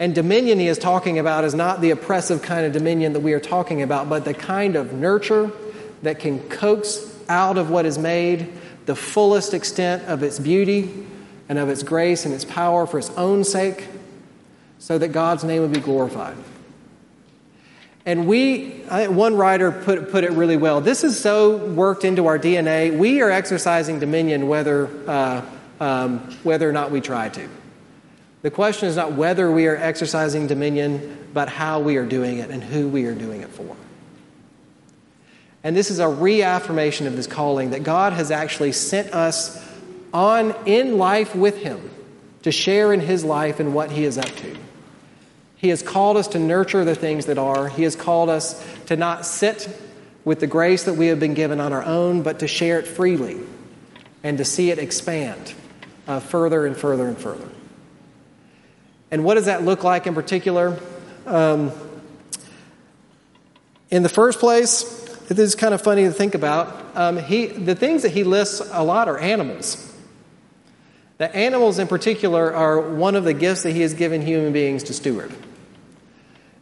And 0.00 0.14
dominion 0.14 0.58
he 0.58 0.66
is 0.66 0.78
talking 0.78 1.18
about 1.18 1.44
is 1.44 1.54
not 1.54 1.82
the 1.82 1.90
oppressive 1.90 2.40
kind 2.40 2.64
of 2.64 2.72
dominion 2.72 3.12
that 3.12 3.20
we 3.20 3.34
are 3.34 3.40
talking 3.40 3.82
about, 3.82 4.08
but 4.08 4.24
the 4.24 4.32
kind 4.32 4.74
of 4.74 4.94
nurture 4.94 5.52
that 6.02 6.18
can 6.18 6.40
coax 6.48 7.06
out 7.28 7.58
of 7.58 7.68
what 7.68 7.84
is 7.84 7.98
made 7.98 8.50
the 8.86 8.96
fullest 8.96 9.52
extent 9.52 10.02
of 10.08 10.22
its 10.22 10.38
beauty 10.38 11.06
and 11.50 11.58
of 11.58 11.68
its 11.68 11.82
grace 11.82 12.24
and 12.24 12.34
its 12.34 12.46
power 12.46 12.86
for 12.86 12.98
its 12.98 13.10
own 13.10 13.44
sake, 13.44 13.88
so 14.78 14.96
that 14.96 15.08
God's 15.08 15.44
name 15.44 15.60
would 15.60 15.72
be 15.72 15.80
glorified. 15.80 16.36
And 18.06 18.26
we, 18.26 18.70
one 18.88 19.36
writer 19.36 19.70
put, 19.70 20.10
put 20.10 20.24
it 20.24 20.30
really 20.30 20.56
well. 20.56 20.80
This 20.80 21.04
is 21.04 21.18
so 21.20 21.58
worked 21.58 22.04
into 22.06 22.26
our 22.26 22.38
DNA. 22.38 22.96
We 22.96 23.20
are 23.20 23.30
exercising 23.30 24.00
dominion 24.00 24.48
whether, 24.48 24.88
uh, 25.06 25.44
um, 25.78 26.20
whether 26.42 26.66
or 26.66 26.72
not 26.72 26.90
we 26.90 27.02
try 27.02 27.28
to. 27.28 27.48
The 28.42 28.50
question 28.50 28.88
is 28.88 28.96
not 28.96 29.12
whether 29.12 29.50
we 29.50 29.66
are 29.66 29.76
exercising 29.76 30.46
dominion, 30.46 31.28
but 31.34 31.48
how 31.48 31.80
we 31.80 31.96
are 31.96 32.06
doing 32.06 32.38
it 32.38 32.50
and 32.50 32.62
who 32.64 32.88
we 32.88 33.04
are 33.04 33.14
doing 33.14 33.42
it 33.42 33.50
for. 33.50 33.76
And 35.62 35.76
this 35.76 35.90
is 35.90 35.98
a 35.98 36.08
reaffirmation 36.08 37.06
of 37.06 37.16
this 37.16 37.26
calling 37.26 37.70
that 37.70 37.82
God 37.82 38.14
has 38.14 38.30
actually 38.30 38.72
sent 38.72 39.14
us 39.14 39.62
on 40.14 40.54
in 40.64 40.96
life 40.96 41.34
with 41.34 41.58
Him 41.58 41.90
to 42.42 42.50
share 42.50 42.92
in 42.94 43.00
His 43.00 43.24
life 43.24 43.60
and 43.60 43.74
what 43.74 43.90
He 43.90 44.04
is 44.04 44.16
up 44.16 44.24
to. 44.24 44.56
He 45.56 45.68
has 45.68 45.82
called 45.82 46.16
us 46.16 46.28
to 46.28 46.38
nurture 46.38 46.86
the 46.86 46.94
things 46.94 47.26
that 47.26 47.36
are. 47.36 47.68
He 47.68 47.82
has 47.82 47.94
called 47.94 48.30
us 48.30 48.64
to 48.86 48.96
not 48.96 49.26
sit 49.26 49.68
with 50.24 50.40
the 50.40 50.46
grace 50.46 50.84
that 50.84 50.94
we 50.94 51.08
have 51.08 51.20
been 51.20 51.34
given 51.34 51.60
on 51.60 51.74
our 51.74 51.82
own, 51.82 52.22
but 52.22 52.38
to 52.38 52.48
share 52.48 52.78
it 52.78 52.86
freely 52.86 53.38
and 54.22 54.38
to 54.38 54.44
see 54.44 54.70
it 54.70 54.78
expand 54.78 55.54
uh, 56.08 56.20
further 56.20 56.64
and 56.64 56.74
further 56.76 57.06
and 57.06 57.18
further. 57.18 57.48
And 59.10 59.24
what 59.24 59.34
does 59.34 59.46
that 59.46 59.64
look 59.64 59.84
like 59.84 60.06
in 60.06 60.14
particular? 60.14 60.78
Um, 61.26 61.72
in 63.90 64.02
the 64.02 64.08
first 64.08 64.38
place, 64.38 64.82
this 65.28 65.38
is 65.38 65.54
kind 65.54 65.74
of 65.74 65.82
funny 65.82 66.04
to 66.04 66.12
think 66.12 66.34
about. 66.34 66.96
Um, 66.96 67.18
he, 67.18 67.46
the 67.46 67.74
things 67.74 68.02
that 68.02 68.10
he 68.10 68.24
lists 68.24 68.60
a 68.72 68.82
lot 68.82 69.08
are 69.08 69.18
animals. 69.18 69.86
The 71.18 71.34
animals, 71.34 71.78
in 71.78 71.86
particular, 71.86 72.54
are 72.54 72.80
one 72.80 73.14
of 73.14 73.24
the 73.24 73.34
gifts 73.34 73.64
that 73.64 73.72
he 73.72 73.82
has 73.82 73.94
given 73.94 74.22
human 74.22 74.52
beings 74.52 74.84
to 74.84 74.94
steward. 74.94 75.32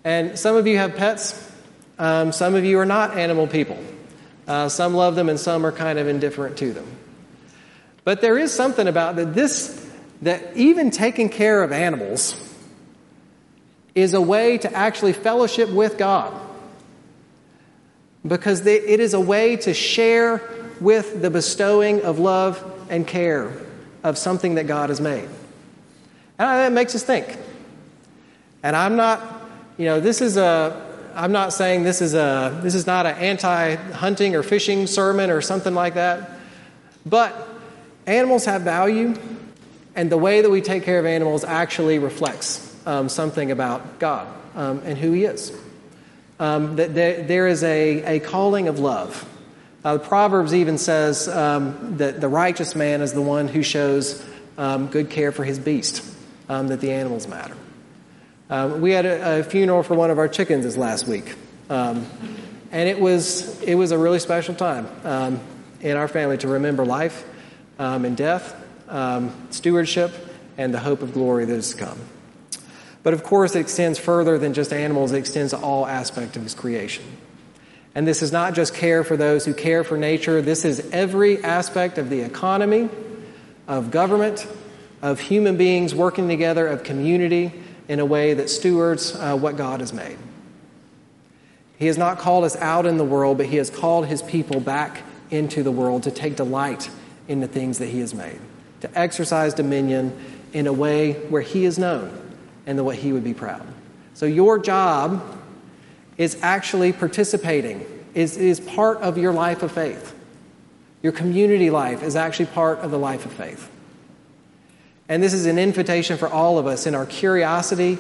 And 0.05 0.39
some 0.39 0.57
of 0.57 0.67
you 0.67 0.79
have 0.79 0.97
pets, 0.97 1.51
um, 1.99 2.33
some 2.33 2.55
of 2.55 2.65
you 2.65 2.79
are 2.79 2.87
not 2.87 3.17
animal 3.17 3.47
people. 3.47 3.79
Uh, 4.47 4.69
some 4.69 4.95
love 4.95 5.15
them, 5.15 5.29
and 5.29 5.39
some 5.39 5.65
are 5.67 5.73
kind 5.73 5.99
of 5.99 6.09
indifferent 6.09 6.57
to 6.59 6.73
them. 6.73 6.87
But 8.05 8.21
there 8.21 8.39
is 8.39 8.53
something 8.53 8.89
about 8.89 9.17
that 9.17 9.35
this, 9.35 9.88
that 10.23 10.57
even 10.57 10.91
taking 10.91 11.29
care 11.29 11.63
of 11.63 11.73
animals 11.73 12.37
is 13.95 14.15
a 14.15 14.21
way 14.21 14.59
to 14.59 14.73
actually 14.73 15.13
fellowship 15.13 15.71
with 15.71 15.99
God. 15.99 16.33
Because 18.27 18.67
it 18.67 19.01
is 19.01 19.15
a 19.15 19.21
way 19.21 19.57
to 19.57 19.73
share 19.73 20.43
with 20.81 21.23
the 21.23 21.31
bestowing 21.31 22.03
of 22.03 22.19
love 22.19 22.65
and 22.91 23.07
care 23.07 23.53
of 24.03 24.19
something 24.19 24.57
that 24.57 24.67
God 24.67 24.91
has 24.91 25.01
made. 25.01 25.29
And 26.39 26.49
that 26.49 26.73
makes 26.73 26.95
us 26.95 27.03
think. 27.03 27.37
And 28.63 28.77
I'm 28.77 28.97
not 28.97 29.39
you 29.79 29.85
know, 29.85 30.01
this 30.01 30.21
is 30.21 30.37
a, 30.37 30.85
I'm 31.15 31.31
not 31.31 31.53
saying 31.53 31.85
this 31.85 32.03
is 32.03 32.13
a, 32.15 32.59
this 32.65 32.75
is 32.75 32.85
not 32.85 33.07
an 33.07 33.15
anti-hunting 33.15 34.35
or 34.35 34.43
fishing 34.43 34.89
sermon 34.89 35.31
or 35.31 35.41
something 35.41 35.73
like 35.73 35.95
that, 35.95 36.33
but 37.07 37.49
animals 38.05 38.45
have 38.47 38.63
value, 38.63 39.15
and 39.99 40.11
the 40.11 40.17
way 40.17 40.43
that 40.43 40.49
we 40.49 40.61
take 40.61 40.85
care 40.85 41.01
of 41.01 41.07
animals 41.07 41.43
actually 41.43 41.99
reflects 41.99 42.73
um, 42.87 43.09
something 43.09 43.51
about 43.51 43.99
God 43.99 44.29
um, 44.55 44.81
and 44.85 44.97
who 44.97 45.11
He 45.11 45.25
is. 45.25 45.53
Um, 46.39 46.77
that 46.77 46.95
there, 46.95 47.25
there 47.25 47.49
is 47.49 47.65
a, 47.65 48.19
a 48.19 48.21
calling 48.21 48.69
of 48.69 48.79
love. 48.79 49.29
Uh, 49.85 49.95
the 49.95 50.05
Proverbs 50.05 50.55
even 50.55 50.79
says 50.79 51.27
um, 51.27 51.97
that 51.97 52.21
the 52.21 52.29
righteous 52.29 52.77
man 52.77 53.01
is 53.01 53.13
the 53.13 53.21
one 53.21 53.49
who 53.49 53.65
shows 53.65 54.25
um, 54.57 54.87
good 54.87 55.11
care 55.11 55.33
for 55.33 55.43
his 55.43 55.59
beast, 55.59 56.05
um, 56.49 56.69
that 56.69 56.81
the 56.81 56.93
animals 56.93 57.27
matter. 57.27 57.57
We 58.79 58.93
had 58.93 59.05
a, 59.05 59.41
a, 59.41 59.43
funeral 59.43 59.83
for 59.83 59.95
one 59.95 60.13
of 60.13 60.19
our 60.19 60.29
chickens 60.29 60.65
this 60.65 60.77
last 60.77 61.09
week, 61.09 61.35
and 61.69 62.07
it 62.71 63.01
was 63.01 63.61
it 63.63 63.75
was 63.75 63.91
a 63.91 63.99
really 63.99 64.21
special 64.21 64.55
time 64.55 64.87
in 65.81 65.97
our 65.97 66.07
family 66.07 66.39
to 66.39 66.49
remember 66.49 66.85
life 66.85 67.25
and 67.79 68.17
death, 68.17 68.55
um, 68.89 69.33
stewardship, 69.51 70.13
and 70.57 70.75
the 70.75 70.81
hope 70.81 71.03
of 71.03 71.13
glory 71.13 71.45
that 71.45 71.55
is 71.55 71.71
to 71.71 71.77
come. 71.77 71.99
But 73.03 73.15
of 73.15 73.23
course, 73.23 73.55
it 73.55 73.61
extends 73.61 73.99
further 73.99 74.39
than 74.39 74.55
just 74.55 74.73
animals; 74.73 75.13
it 75.13 75.19
extends 75.19 75.53
to 75.53 75.59
all 75.59 75.87
aspects 75.87 76.37
of 76.37 76.43
His 76.43 76.55
creation. 76.55 77.05
And 77.95 78.07
this 78.07 78.23
is 78.23 78.33
not 78.33 78.55
just 78.55 78.75
care 78.75 79.03
for 79.03 79.17
those 79.17 79.45
who 79.45 79.55
care 79.55 79.83
for 79.83 79.97
nature. 79.97 80.43
This 80.43 80.65
is 80.65 80.89
every 80.93 81.43
aspect 81.43 81.99
of 81.99 82.11
the 82.11 82.21
economy, 82.21 82.89
of 83.67 83.91
government, 83.91 84.47
of 85.03 85.21
human 85.21 85.57
beings 85.57 85.95
working 85.95 86.29
together, 86.29 86.67
of 86.67 86.85
community 86.85 87.53
in 87.89 88.01
a 88.01 88.05
way 88.05 88.35
that 88.35 88.51
stewards 88.51 89.17
uh, 89.17 89.37
what 89.37 89.57
God 89.57 89.81
has 89.81 89.93
made. 89.93 90.19
He 91.79 91.87
has 91.87 91.97
not 91.97 92.19
called 92.19 92.45
us 92.45 92.57
out 92.57 92.87
in 92.87 92.99
the 92.99 93.05
world, 93.05 93.39
but 93.39 93.47
He 93.47 93.57
has 93.57 93.71
called 93.71 94.07
His 94.07 94.23
people 94.23 94.61
back 94.61 95.03
into 95.31 95.63
the 95.63 95.71
world 95.71 96.03
to 96.05 96.11
take 96.11 96.37
delight 96.37 96.91
in 97.29 97.41
the 97.41 97.49
things 97.49 97.79
that 97.79 97.87
He 97.87 98.01
has 98.01 98.15
made, 98.15 98.41
to 98.81 98.99
exercise 98.99 99.55
dominion 99.55 100.17
in 100.53 100.67
a 100.67 100.73
way 100.73 101.13
where 101.13 101.43
He 101.43 101.65
is 101.65 101.79
known 101.79 102.11
and 102.67 102.79
the 102.79 102.85
way 102.85 102.97
He 102.97 103.13
would 103.13 103.25
be 103.25 103.35
proud. 103.35 103.67
So, 104.15 104.27
your 104.27 104.59
job 104.59 105.23
is 106.17 106.37
actually 106.43 106.93
participating, 106.93 107.87
is, 108.15 108.37
is 108.37 108.61
part 108.61 108.99
of 108.99 109.17
your 109.17 109.33
life 109.33 109.63
of 109.63 109.73
faith. 109.73 110.15
Your 111.03 111.13
community 111.13 111.71
life 111.71 112.03
is 112.03 112.17
actually 112.17 112.47
part 112.47 112.81
of 112.81 112.91
the 112.91 112.99
life 112.99 113.25
of 113.25 113.33
faith. 113.33 113.71
And 115.09 115.23
this 115.23 115.33
is 115.33 115.47
an 115.47 115.59
invitation 115.59 116.19
for 116.19 116.29
all 116.29 116.59
of 116.59 116.67
us 116.67 116.87
in 116.87 116.95
our 116.95 117.07
curiosity 117.07 117.99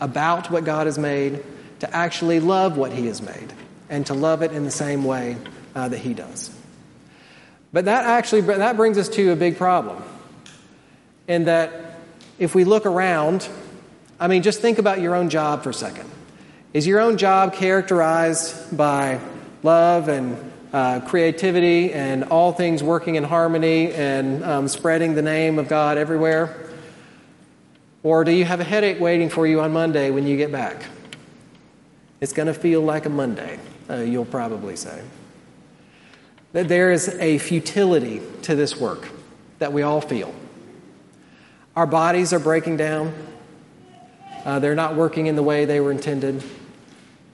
about 0.00 0.50
what 0.50 0.64
God 0.64 0.86
has 0.86 0.98
made 0.98 1.42
to 1.80 1.94
actually 1.94 2.40
love 2.40 2.76
what 2.76 2.92
He 2.92 3.06
has 3.06 3.22
made 3.22 3.52
and 3.88 4.06
to 4.06 4.14
love 4.14 4.42
it 4.42 4.52
in 4.52 4.64
the 4.64 4.70
same 4.70 5.04
way 5.04 5.36
uh, 5.74 5.88
that 5.88 5.98
He 5.98 6.12
does. 6.12 6.54
But 7.72 7.84
that 7.84 8.04
actually 8.04 8.42
that 8.42 8.76
brings 8.76 8.98
us 8.98 9.08
to 9.10 9.30
a 9.30 9.36
big 9.36 9.56
problem. 9.56 10.02
In 11.30 11.44
that 11.44 11.70
if 12.40 12.56
we 12.56 12.64
look 12.64 12.86
around, 12.86 13.48
I 14.18 14.26
mean, 14.26 14.42
just 14.42 14.60
think 14.60 14.80
about 14.80 15.00
your 15.00 15.14
own 15.14 15.30
job 15.30 15.62
for 15.62 15.70
a 15.70 15.72
second. 15.72 16.10
Is 16.74 16.88
your 16.88 16.98
own 16.98 17.18
job 17.18 17.54
characterized 17.54 18.76
by 18.76 19.20
love 19.62 20.08
and 20.08 20.52
uh, 20.72 21.02
creativity 21.02 21.92
and 21.92 22.24
all 22.24 22.50
things 22.50 22.82
working 22.82 23.14
in 23.14 23.22
harmony 23.22 23.92
and 23.92 24.42
um, 24.42 24.66
spreading 24.66 25.14
the 25.14 25.22
name 25.22 25.60
of 25.60 25.68
God 25.68 25.98
everywhere? 25.98 26.68
Or 28.02 28.24
do 28.24 28.32
you 28.32 28.44
have 28.44 28.58
a 28.58 28.64
headache 28.64 28.98
waiting 28.98 29.28
for 29.28 29.46
you 29.46 29.60
on 29.60 29.72
Monday 29.72 30.10
when 30.10 30.26
you 30.26 30.36
get 30.36 30.50
back? 30.50 30.82
It's 32.20 32.32
going 32.32 32.48
to 32.48 32.54
feel 32.54 32.80
like 32.80 33.06
a 33.06 33.08
Monday, 33.08 33.60
uh, 33.88 33.98
you'll 33.98 34.24
probably 34.24 34.74
say. 34.74 35.00
That 36.54 36.66
there 36.66 36.90
is 36.90 37.08
a 37.20 37.38
futility 37.38 38.20
to 38.42 38.56
this 38.56 38.76
work 38.76 39.08
that 39.60 39.72
we 39.72 39.82
all 39.82 40.00
feel. 40.00 40.34
Our 41.80 41.86
bodies 41.86 42.34
are 42.34 42.38
breaking 42.38 42.76
down. 42.76 43.14
Uh, 44.44 44.58
they're 44.58 44.74
not 44.74 44.96
working 44.96 45.28
in 45.28 45.34
the 45.34 45.42
way 45.42 45.64
they 45.64 45.80
were 45.80 45.90
intended. 45.90 46.44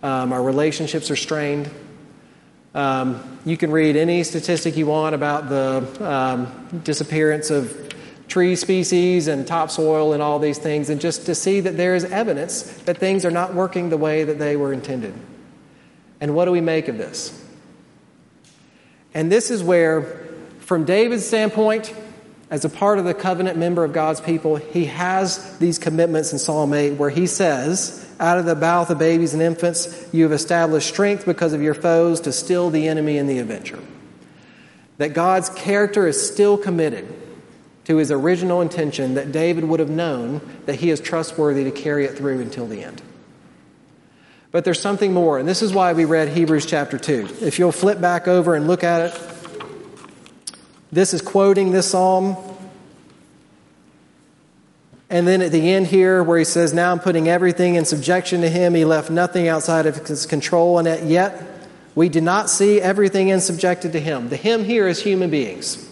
Um, 0.04 0.32
our 0.32 0.40
relationships 0.40 1.10
are 1.10 1.16
strained. 1.16 1.68
Um, 2.72 3.40
you 3.44 3.56
can 3.56 3.72
read 3.72 3.96
any 3.96 4.22
statistic 4.22 4.76
you 4.76 4.86
want 4.86 5.16
about 5.16 5.48
the 5.48 6.08
um, 6.08 6.80
disappearance 6.84 7.50
of 7.50 7.92
tree 8.28 8.54
species 8.54 9.26
and 9.26 9.48
topsoil 9.48 10.12
and 10.12 10.22
all 10.22 10.38
these 10.38 10.58
things, 10.58 10.90
and 10.90 11.00
just 11.00 11.26
to 11.26 11.34
see 11.34 11.58
that 11.58 11.76
there 11.76 11.96
is 11.96 12.04
evidence 12.04 12.62
that 12.84 12.98
things 12.98 13.24
are 13.24 13.32
not 13.32 13.52
working 13.52 13.90
the 13.90 13.96
way 13.96 14.22
that 14.22 14.38
they 14.38 14.54
were 14.54 14.72
intended. 14.72 15.12
And 16.20 16.36
what 16.36 16.44
do 16.44 16.52
we 16.52 16.60
make 16.60 16.86
of 16.86 16.98
this? 16.98 17.44
And 19.12 19.32
this 19.32 19.50
is 19.50 19.64
where, 19.64 20.02
from 20.60 20.84
David's 20.84 21.26
standpoint, 21.26 21.92
as 22.48 22.64
a 22.64 22.68
part 22.68 22.98
of 22.98 23.04
the 23.04 23.14
covenant 23.14 23.58
member 23.58 23.82
of 23.82 23.92
God's 23.92 24.20
people, 24.20 24.56
he 24.56 24.84
has 24.86 25.58
these 25.58 25.78
commitments 25.78 26.32
in 26.32 26.38
Psalm 26.38 26.72
8 26.72 26.92
where 26.92 27.10
he 27.10 27.26
says, 27.26 28.08
Out 28.20 28.38
of 28.38 28.44
the 28.44 28.54
mouth 28.54 28.88
of 28.90 28.98
babies 28.98 29.34
and 29.34 29.42
infants, 29.42 30.08
you 30.12 30.22
have 30.22 30.32
established 30.32 30.88
strength 30.88 31.26
because 31.26 31.52
of 31.52 31.62
your 31.62 31.74
foes 31.74 32.20
to 32.22 32.32
still 32.32 32.70
the 32.70 32.86
enemy 32.86 33.18
in 33.18 33.26
the 33.26 33.38
avenger. 33.38 33.80
That 34.98 35.12
God's 35.12 35.48
character 35.50 36.06
is 36.06 36.24
still 36.24 36.56
committed 36.56 37.12
to 37.84 37.96
his 37.96 38.12
original 38.12 38.60
intention, 38.62 39.14
that 39.14 39.32
David 39.32 39.64
would 39.64 39.80
have 39.80 39.90
known 39.90 40.40
that 40.66 40.76
he 40.76 40.90
is 40.90 41.00
trustworthy 41.00 41.64
to 41.64 41.70
carry 41.70 42.04
it 42.04 42.16
through 42.16 42.40
until 42.40 42.66
the 42.66 42.82
end. 42.82 43.02
But 44.52 44.64
there's 44.64 44.80
something 44.80 45.12
more, 45.12 45.38
and 45.38 45.48
this 45.48 45.62
is 45.62 45.72
why 45.72 45.92
we 45.92 46.04
read 46.04 46.28
Hebrews 46.28 46.66
chapter 46.66 46.96
2. 46.96 47.28
If 47.42 47.58
you'll 47.58 47.72
flip 47.72 48.00
back 48.00 48.26
over 48.26 48.54
and 48.54 48.66
look 48.66 48.84
at 48.84 49.10
it, 49.10 49.35
this 50.92 51.12
is 51.12 51.22
quoting 51.22 51.72
this 51.72 51.90
psalm. 51.90 52.36
And 55.08 55.26
then 55.26 55.40
at 55.40 55.52
the 55.52 55.72
end 55.72 55.86
here, 55.86 56.22
where 56.22 56.38
he 56.38 56.44
says, 56.44 56.72
Now 56.72 56.90
I'm 56.90 56.98
putting 56.98 57.28
everything 57.28 57.76
in 57.76 57.84
subjection 57.84 58.40
to 58.40 58.48
him, 58.48 58.74
he 58.74 58.84
left 58.84 59.10
nothing 59.10 59.48
outside 59.48 59.86
of 59.86 59.96
his 60.06 60.26
control, 60.26 60.78
and 60.78 61.08
yet 61.08 61.42
we 61.94 62.08
do 62.08 62.20
not 62.20 62.50
see 62.50 62.80
everything 62.80 63.28
in 63.28 63.40
subjected 63.40 63.92
to 63.92 64.00
him. 64.00 64.28
The 64.28 64.36
him 64.36 64.64
here 64.64 64.88
is 64.88 65.02
human 65.02 65.30
beings. 65.30 65.82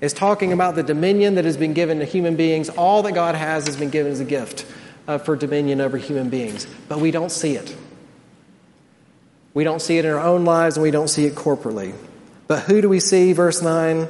It's 0.00 0.14
talking 0.14 0.52
about 0.52 0.74
the 0.74 0.82
dominion 0.82 1.36
that 1.36 1.44
has 1.44 1.56
been 1.56 1.74
given 1.74 1.98
to 2.00 2.04
human 2.04 2.36
beings. 2.36 2.68
All 2.68 3.02
that 3.02 3.12
God 3.12 3.34
has 3.34 3.66
has 3.66 3.76
been 3.76 3.90
given 3.90 4.12
as 4.12 4.20
a 4.20 4.24
gift 4.24 4.66
uh, 5.06 5.18
for 5.18 5.36
dominion 5.36 5.80
over 5.80 5.96
human 5.96 6.28
beings, 6.28 6.66
but 6.88 6.98
we 6.98 7.10
don't 7.10 7.30
see 7.30 7.54
it. 7.54 7.76
We 9.54 9.64
don't 9.64 9.82
see 9.82 9.98
it 9.98 10.04
in 10.04 10.10
our 10.10 10.20
own 10.20 10.44
lives, 10.44 10.76
and 10.76 10.82
we 10.82 10.90
don't 10.90 11.08
see 11.08 11.26
it 11.26 11.34
corporately. 11.34 11.94
But 12.46 12.60
who 12.62 12.80
do 12.80 12.88
we 12.88 13.00
see? 13.00 13.32
Verse 13.32 13.60
9 13.60 14.08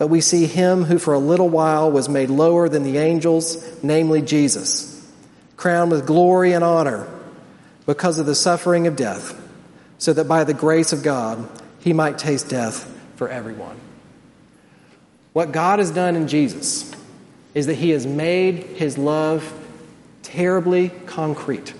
but 0.00 0.06
we 0.06 0.22
see 0.22 0.46
him 0.46 0.84
who 0.84 0.98
for 0.98 1.12
a 1.12 1.18
little 1.18 1.50
while 1.50 1.92
was 1.92 2.08
made 2.08 2.30
lower 2.30 2.70
than 2.70 2.84
the 2.84 2.96
angels, 2.96 3.62
namely 3.82 4.22
Jesus, 4.22 5.06
crowned 5.58 5.90
with 5.90 6.06
glory 6.06 6.54
and 6.54 6.64
honor 6.64 7.06
because 7.84 8.18
of 8.18 8.24
the 8.24 8.34
suffering 8.34 8.86
of 8.86 8.96
death, 8.96 9.38
so 9.98 10.14
that 10.14 10.24
by 10.24 10.42
the 10.42 10.54
grace 10.54 10.94
of 10.94 11.02
God 11.02 11.46
he 11.80 11.92
might 11.92 12.16
taste 12.16 12.48
death 12.48 12.90
for 13.16 13.28
everyone. 13.28 13.76
What 15.34 15.52
God 15.52 15.80
has 15.80 15.90
done 15.90 16.16
in 16.16 16.28
Jesus 16.28 16.90
is 17.52 17.66
that 17.66 17.74
he 17.74 17.90
has 17.90 18.06
made 18.06 18.56
his 18.56 18.96
love 18.96 19.52
terribly 20.22 20.88
concrete. 21.04 21.74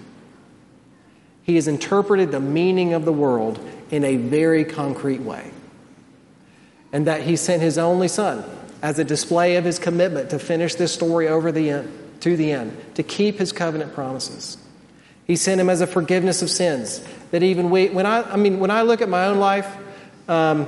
He 1.43 1.55
has 1.55 1.69
interpreted 1.69 2.33
the 2.33 2.41
meaning 2.41 2.93
of 2.93 3.07
the 3.07 3.15
world 3.15 3.59
in 3.91 4.05
a 4.05 4.17
very 4.17 4.67
concrete 4.67 5.23
way 5.23 5.53
and 6.93 7.07
that 7.07 7.23
he 7.23 7.37
sent 7.37 7.63
his 7.63 7.79
only 7.79 8.09
son 8.09 8.45
as 8.83 8.99
a 8.99 9.05
display 9.05 9.57
of 9.57 9.65
his 9.65 9.79
commitment 9.79 10.31
to 10.31 10.39
finish 10.39 10.75
this 10.75 10.93
story 10.93 11.29
over 11.29 11.53
the 11.53 11.71
end, 11.71 12.21
to 12.21 12.37
the 12.37 12.53
end, 12.53 12.77
to 12.95 13.03
keep 13.03 13.39
his 13.39 13.53
covenant 13.53 13.95
promises. 13.95 14.57
He 15.27 15.37
sent 15.37 15.61
him 15.61 15.71
as 15.71 15.81
a 15.81 15.87
forgiveness 15.87 16.43
of 16.43 16.51
sins. 16.51 17.05
That 17.31 17.43
even 17.43 17.71
we, 17.71 17.89
when 17.89 18.07
I, 18.07 18.23
I 18.33 18.37
mean, 18.37 18.59
when 18.59 18.71
I 18.71 18.83
look 18.83 19.01
at 19.01 19.09
my 19.09 19.27
own 19.27 19.39
life, 19.39 19.77
um, 20.29 20.67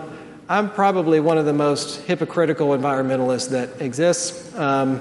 I'm 0.48 0.70
probably 0.70 1.18
one 1.18 1.38
of 1.38 1.46
the 1.46 1.52
most 1.52 2.02
hypocritical 2.02 2.68
environmentalists 2.68 3.50
that 3.50 3.80
exists. 3.80 4.54
Um, 4.56 5.00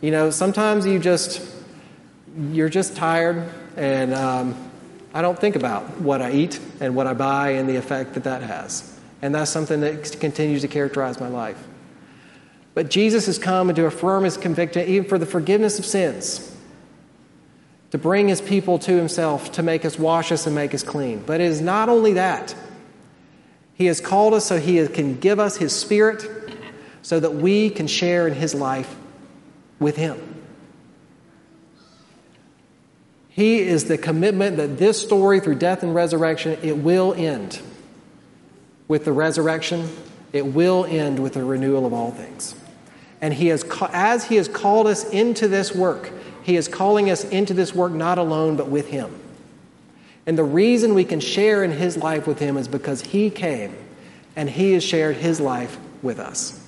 you 0.00 0.10
know, 0.10 0.30
sometimes 0.30 0.86
you 0.86 0.98
just, 0.98 1.46
you're 2.50 2.68
just 2.68 2.96
tired, 2.96 3.52
and 3.76 4.14
um, 4.14 4.70
I 5.12 5.22
don't 5.22 5.38
think 5.38 5.56
about 5.56 6.00
what 6.00 6.22
I 6.22 6.32
eat 6.32 6.58
and 6.80 6.94
what 6.94 7.06
I 7.06 7.14
buy 7.14 7.50
and 7.50 7.68
the 7.68 7.76
effect 7.76 8.14
that 8.14 8.24
that 8.24 8.42
has. 8.42 8.91
And 9.22 9.32
that's 9.32 9.52
something 9.52 9.80
that 9.80 10.18
continues 10.20 10.62
to 10.62 10.68
characterize 10.68 11.20
my 11.20 11.28
life. 11.28 11.64
But 12.74 12.90
Jesus 12.90 13.26
has 13.26 13.38
come 13.38 13.68
and 13.68 13.76
to 13.76 13.86
affirm 13.86 14.24
his 14.24 14.36
conviction, 14.36 14.88
even 14.88 15.08
for 15.08 15.18
the 15.18 15.26
forgiveness 15.26 15.78
of 15.78 15.86
sins, 15.86 16.54
to 17.92 17.98
bring 17.98 18.28
his 18.28 18.40
people 18.40 18.80
to 18.80 18.96
himself, 18.96 19.52
to 19.52 19.62
make 19.62 19.84
us 19.84 19.98
wash 19.98 20.32
us 20.32 20.46
and 20.46 20.54
make 20.56 20.74
us 20.74 20.82
clean. 20.82 21.22
But 21.24 21.40
it 21.40 21.44
is 21.44 21.60
not 21.60 21.88
only 21.88 22.14
that. 22.14 22.54
He 23.74 23.86
has 23.86 24.00
called 24.00 24.34
us 24.34 24.46
so 24.46 24.58
he 24.58 24.86
can 24.88 25.18
give 25.18 25.38
us 25.38 25.56
his 25.56 25.74
spirit 25.74 26.24
so 27.02 27.20
that 27.20 27.34
we 27.34 27.70
can 27.70 27.86
share 27.86 28.26
in 28.26 28.34
his 28.34 28.54
life 28.54 28.96
with 29.78 29.96
him. 29.96 30.18
He 33.28 33.60
is 33.60 33.84
the 33.84 33.98
commitment 33.98 34.56
that 34.58 34.78
this 34.78 35.00
story 35.00 35.40
through 35.40 35.56
death 35.56 35.82
and 35.82 35.94
resurrection, 35.94 36.58
it 36.62 36.78
will 36.78 37.14
end 37.14 37.60
with 38.92 39.06
the 39.06 39.12
resurrection, 39.12 39.88
it 40.34 40.44
will 40.44 40.84
end 40.84 41.18
with 41.18 41.32
the 41.32 41.42
renewal 41.42 41.86
of 41.86 41.94
all 41.94 42.10
things. 42.10 42.54
And 43.22 43.32
he 43.32 43.46
has, 43.46 43.64
as 43.90 44.26
he 44.26 44.36
has 44.36 44.48
called 44.48 44.86
us 44.86 45.08
into 45.08 45.48
this 45.48 45.74
work, 45.74 46.10
he 46.42 46.56
is 46.56 46.68
calling 46.68 47.08
us 47.08 47.24
into 47.24 47.54
this 47.54 47.74
work 47.74 47.92
not 47.92 48.18
alone, 48.18 48.56
but 48.56 48.68
with 48.68 48.88
him. 48.88 49.18
And 50.26 50.36
the 50.36 50.44
reason 50.44 50.92
we 50.92 51.06
can 51.06 51.20
share 51.20 51.64
in 51.64 51.70
his 51.70 51.96
life 51.96 52.26
with 52.26 52.38
him 52.38 52.58
is 52.58 52.68
because 52.68 53.00
he 53.00 53.30
came 53.30 53.74
and 54.36 54.50
he 54.50 54.74
has 54.74 54.84
shared 54.84 55.16
his 55.16 55.40
life 55.40 55.78
with 56.02 56.18
us. 56.18 56.62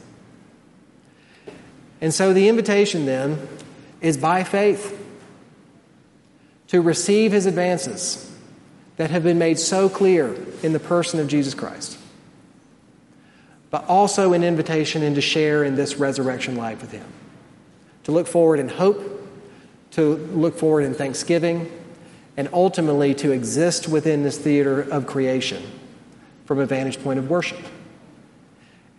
And 2.01 2.15
so 2.15 2.33
the 2.33 2.49
invitation 2.49 3.05
then 3.05 3.47
is 4.01 4.17
by 4.17 4.45
faith 4.45 4.99
to 6.69 6.81
receive 6.81 7.33
his 7.33 7.45
advances 7.45 8.35
that 8.97 9.11
have 9.11 9.25
been 9.25 9.39
made 9.39 9.59
so 9.59 9.91
clear 9.91 10.35
in 10.63 10.73
the 10.73 10.81
person 10.81 11.21
of 11.21 11.29
Jesus 11.29 11.53
Christ 11.53 11.99
but 13.75 13.89
also 13.89 14.35
an 14.35 14.45
invitation 14.45 15.03
and 15.03 15.17
to 15.17 15.21
share 15.21 15.65
in 15.65 15.75
this 15.75 15.97
resurrection 15.97 16.55
life 16.55 16.81
with 16.81 16.93
Him. 16.93 17.05
To 18.05 18.13
look 18.13 18.29
forward 18.29 18.61
in 18.61 18.69
hope, 18.69 19.29
to 19.91 20.15
look 20.15 20.57
forward 20.57 20.83
in 20.83 20.95
thanksgiving, 20.95 21.73
and 22.37 22.49
ultimately 22.53 23.15
to 23.15 23.33
exist 23.33 23.89
within 23.89 24.23
this 24.23 24.39
theater 24.39 24.83
of 24.83 25.09
creation 25.09 25.61
from 26.45 26.61
a 26.61 26.67
vantage 26.67 27.03
point 27.03 27.19
of 27.19 27.29
worship. 27.29 27.59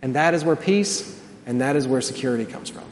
And 0.02 0.14
that 0.14 0.34
is 0.34 0.44
where 0.44 0.56
peace 0.56 1.22
and 1.46 1.62
that 1.62 1.74
is 1.74 1.88
where 1.88 2.02
security 2.02 2.44
comes 2.44 2.68
from. 2.68 2.84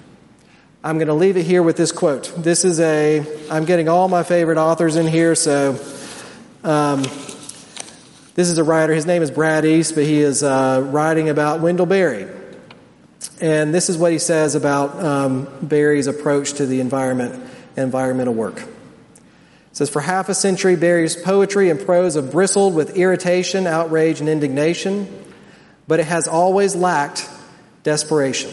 I'm 0.83 0.97
going 0.97 1.09
to 1.09 1.13
leave 1.13 1.37
it 1.37 1.45
here 1.45 1.63
with 1.63 1.77
this 1.77 1.93
quote. 1.93 2.33
This 2.39 2.65
is 2.65 2.81
a, 2.81 3.27
I'm 3.51 3.67
getting 3.67 3.91
all 3.91 4.09
my 4.09 4.23
favorite 4.23 4.57
authors 4.57 4.97
in 4.97 5.07
here, 5.07 5.35
so 5.35 5.79
um, 6.63 7.05
this 8.35 8.51
is 8.51 8.59
a 8.59 8.65
writer, 8.65 8.93
his 8.93 9.07
name 9.07 9.23
is 9.23 9.31
Brad 9.31 9.65
East, 9.65 9.95
but 9.95 10.05
he 10.05 10.21
is 10.21 10.43
uh, 10.43 10.85
writing 10.91 11.29
about 11.29 11.61
Wendell 11.61 11.87
Berry. 11.87 12.27
And 13.41 13.73
this 13.73 13.89
is 13.89 13.97
what 13.97 14.11
he 14.11 14.19
says 14.19 14.57
about 14.57 15.03
um, 15.03 15.49
Berry's 15.63 16.09
approach 16.09 16.55
to 16.55 16.67
the 16.67 16.81
environment 16.81 17.49
environmental 17.77 18.35
work. 18.35 18.59
It 18.59 19.77
says, 19.77 19.89
For 19.89 20.01
half 20.01 20.29
a 20.29 20.35
century, 20.35 20.77
Berry's 20.77 21.17
poetry 21.17 21.71
and 21.71 21.81
prose 21.81 22.15
have 22.15 22.33
bristled 22.33 22.75
with 22.75 22.97
irritation, 22.97 23.67
outrage, 23.67 24.21
and 24.21 24.29
indignation, 24.29 25.09
but 25.87 26.01
it 26.01 26.07
has 26.07 26.29
always 26.29 26.75
lacked 26.75 27.29
desperation. 27.85 28.51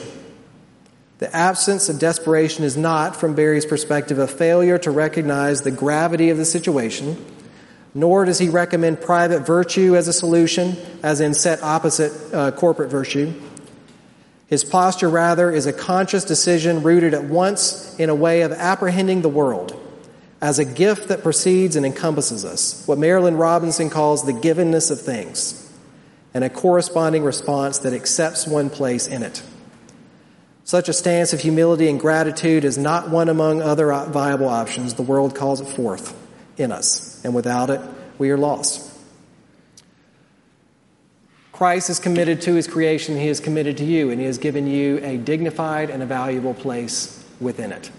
The 1.17 1.35
absence 1.35 1.89
of 1.89 1.99
desperation 1.99 2.63
is 2.63 2.77
not, 2.77 3.15
from 3.15 3.35
Berry's 3.35 3.65
perspective, 3.65 4.17
a 4.17 4.27
failure 4.27 4.77
to 4.79 4.91
recognize 4.91 5.61
the 5.61 5.71
gravity 5.71 6.29
of 6.29 6.37
the 6.37 6.45
situation 6.45 7.23
nor 7.93 8.25
does 8.25 8.39
he 8.39 8.49
recommend 8.49 9.01
private 9.01 9.41
virtue 9.45 9.95
as 9.95 10.07
a 10.07 10.13
solution, 10.13 10.77
as 11.03 11.19
in 11.19 11.33
set 11.33 11.61
opposite 11.61 12.11
uh, 12.33 12.51
corporate 12.51 12.89
virtue. 12.89 13.33
His 14.47 14.63
posture, 14.63 15.09
rather, 15.09 15.49
is 15.51 15.65
a 15.65 15.73
conscious 15.73 16.25
decision 16.25 16.83
rooted 16.83 17.13
at 17.13 17.23
once 17.23 17.97
in 17.97 18.09
a 18.09 18.15
way 18.15 18.41
of 18.41 18.51
apprehending 18.51 19.21
the 19.21 19.29
world 19.29 19.77
as 20.41 20.59
a 20.59 20.65
gift 20.65 21.09
that 21.09 21.21
precedes 21.21 21.75
and 21.75 21.85
encompasses 21.85 22.43
us, 22.43 22.83
what 22.87 22.97
Marilynne 22.97 23.39
Robinson 23.39 23.89
calls 23.89 24.25
the 24.25 24.33
givenness 24.33 24.89
of 24.89 24.99
things. 24.99 25.57
and 26.33 26.43
a 26.43 26.49
corresponding 26.49 27.23
response 27.23 27.79
that 27.79 27.93
accepts 27.93 28.47
one 28.47 28.69
place 28.69 29.07
in 29.07 29.23
it. 29.23 29.43
Such 30.63 30.87
a 30.87 30.93
stance 30.93 31.33
of 31.33 31.41
humility 31.41 31.89
and 31.89 31.99
gratitude 31.99 32.63
is 32.63 32.77
not 32.77 33.09
one 33.09 33.27
among 33.29 33.61
other 33.61 33.87
viable 34.05 34.47
options. 34.47 34.93
The 34.93 35.01
world 35.01 35.35
calls 35.35 35.59
it 35.59 35.67
forth 35.67 36.15
in 36.57 36.71
us, 36.71 37.10
and 37.23 37.33
without 37.33 37.69
it, 37.69 37.81
we 38.17 38.29
are 38.29 38.37
lost. 38.37 38.89
Christ 41.51 41.89
is 41.89 41.99
committed 41.99 42.41
to 42.41 42.55
his 42.55 42.67
creation, 42.67 43.17
he 43.17 43.27
is 43.27 43.39
committed 43.39 43.77
to 43.77 43.85
you, 43.85 44.09
and 44.09 44.19
he 44.19 44.25
has 44.25 44.39
given 44.39 44.65
you 44.65 44.97
a 45.03 45.17
dignified 45.17 45.89
and 45.89 46.01
a 46.01 46.05
valuable 46.07 46.55
place 46.55 47.23
within 47.39 47.71
it. 47.71 47.91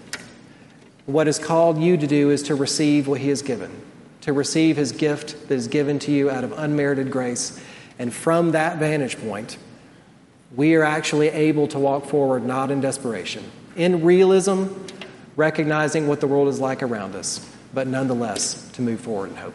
What 1.07 1.29
is 1.29 1.39
called 1.39 1.81
you 1.81 1.97
to 1.97 2.07
do 2.07 2.31
is 2.31 2.43
to 2.45 2.55
receive 2.55 3.07
what 3.07 3.21
he 3.21 3.29
has 3.29 3.43
given, 3.43 3.71
to 4.23 4.33
receive 4.33 4.77
his 4.77 4.93
gift 4.93 5.49
that 5.49 5.55
is 5.55 5.69
given 5.69 5.99
to 6.01 6.13
you 6.13 6.31
out 6.31 6.45
of 6.45 6.53
unmerited 6.53 7.11
grace. 7.11 7.61
And 7.99 8.13
from 8.13 8.53
that 8.53 8.79
vantage 8.79 9.21
point, 9.21 9.59
we 10.55 10.75
are 10.75 10.85
actually 10.85 11.29
able 11.29 11.67
to 11.69 11.79
walk 11.79 12.07
forward 12.07 12.45
not 12.45 12.71
in 12.71 12.81
desperation, 12.81 13.45
in 13.77 14.05
realism, 14.05 14.67
recognizing 15.37 16.07
what 16.07 16.21
the 16.21 16.27
world 16.27 16.49
is 16.49 16.61
like 16.61 16.83
around 16.83 17.15
us, 17.15 17.49
but 17.75 17.87
nonetheless 17.87 18.71
to 18.73 18.83
move 18.83 19.01
forward 19.01 19.31
in 19.31 19.37
hope. 19.37 19.55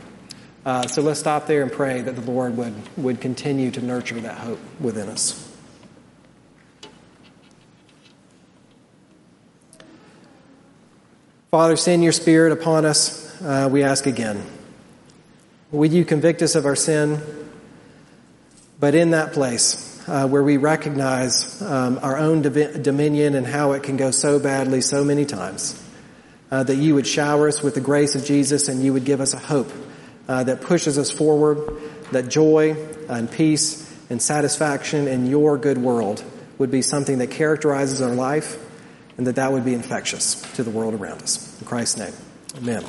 Uh, 0.65 0.85
so 0.87 1.01
let's 1.01 1.19
stop 1.19 1.47
there 1.47 1.63
and 1.63 1.71
pray 1.71 2.01
that 2.01 2.15
the 2.15 2.29
Lord 2.29 2.57
would, 2.57 2.73
would 2.97 3.21
continue 3.21 3.71
to 3.71 3.81
nurture 3.81 4.19
that 4.19 4.37
hope 4.37 4.59
within 4.81 5.07
us. 5.07 5.43
Father, 11.51 11.77
send 11.77 12.03
your 12.03 12.11
Spirit 12.11 12.51
upon 12.51 12.83
us, 12.83 13.41
uh, 13.41 13.69
we 13.71 13.81
ask 13.81 14.05
again. 14.05 14.45
Would 15.71 15.93
you 15.93 16.03
convict 16.03 16.41
us 16.41 16.55
of 16.55 16.65
our 16.65 16.75
sin? 16.75 17.21
But 18.79 18.93
in 18.93 19.11
that 19.11 19.31
place 19.31 20.05
uh, 20.07 20.27
where 20.27 20.43
we 20.43 20.57
recognize 20.57 21.61
um, 21.61 21.99
our 22.01 22.17
own 22.17 22.41
dominion 22.41 23.35
and 23.35 23.47
how 23.47 23.71
it 23.71 23.83
can 23.83 23.97
go 23.97 24.11
so 24.11 24.39
badly 24.39 24.81
so 24.81 25.03
many 25.03 25.25
times, 25.25 25.81
uh, 26.51 26.63
that 26.63 26.75
you 26.75 26.95
would 26.95 27.07
shower 27.07 27.47
us 27.47 27.61
with 27.61 27.75
the 27.75 27.81
grace 27.81 28.15
of 28.15 28.23
Jesus 28.23 28.67
and 28.67 28.83
you 28.83 28.93
would 28.93 29.05
give 29.05 29.21
us 29.21 29.33
a 29.33 29.39
hope 29.39 29.71
uh, 30.27 30.43
that 30.43 30.61
pushes 30.61 30.97
us 30.97 31.11
forward, 31.11 31.81
that 32.11 32.29
joy 32.29 32.75
and 33.09 33.31
peace 33.31 33.83
and 34.09 34.21
satisfaction 34.21 35.07
in 35.07 35.25
your 35.25 35.57
good 35.57 35.77
world 35.77 36.23
would 36.57 36.71
be 36.71 36.81
something 36.81 37.17
that 37.19 37.31
characterizes 37.31 38.01
our 38.01 38.13
life 38.13 38.63
and 39.17 39.27
that 39.27 39.35
that 39.35 39.51
would 39.51 39.65
be 39.65 39.73
infectious 39.73 40.41
to 40.53 40.63
the 40.63 40.69
world 40.69 40.93
around 40.93 41.21
us. 41.21 41.59
In 41.59 41.67
Christ's 41.67 41.97
name, 41.97 42.13
amen. 42.57 42.83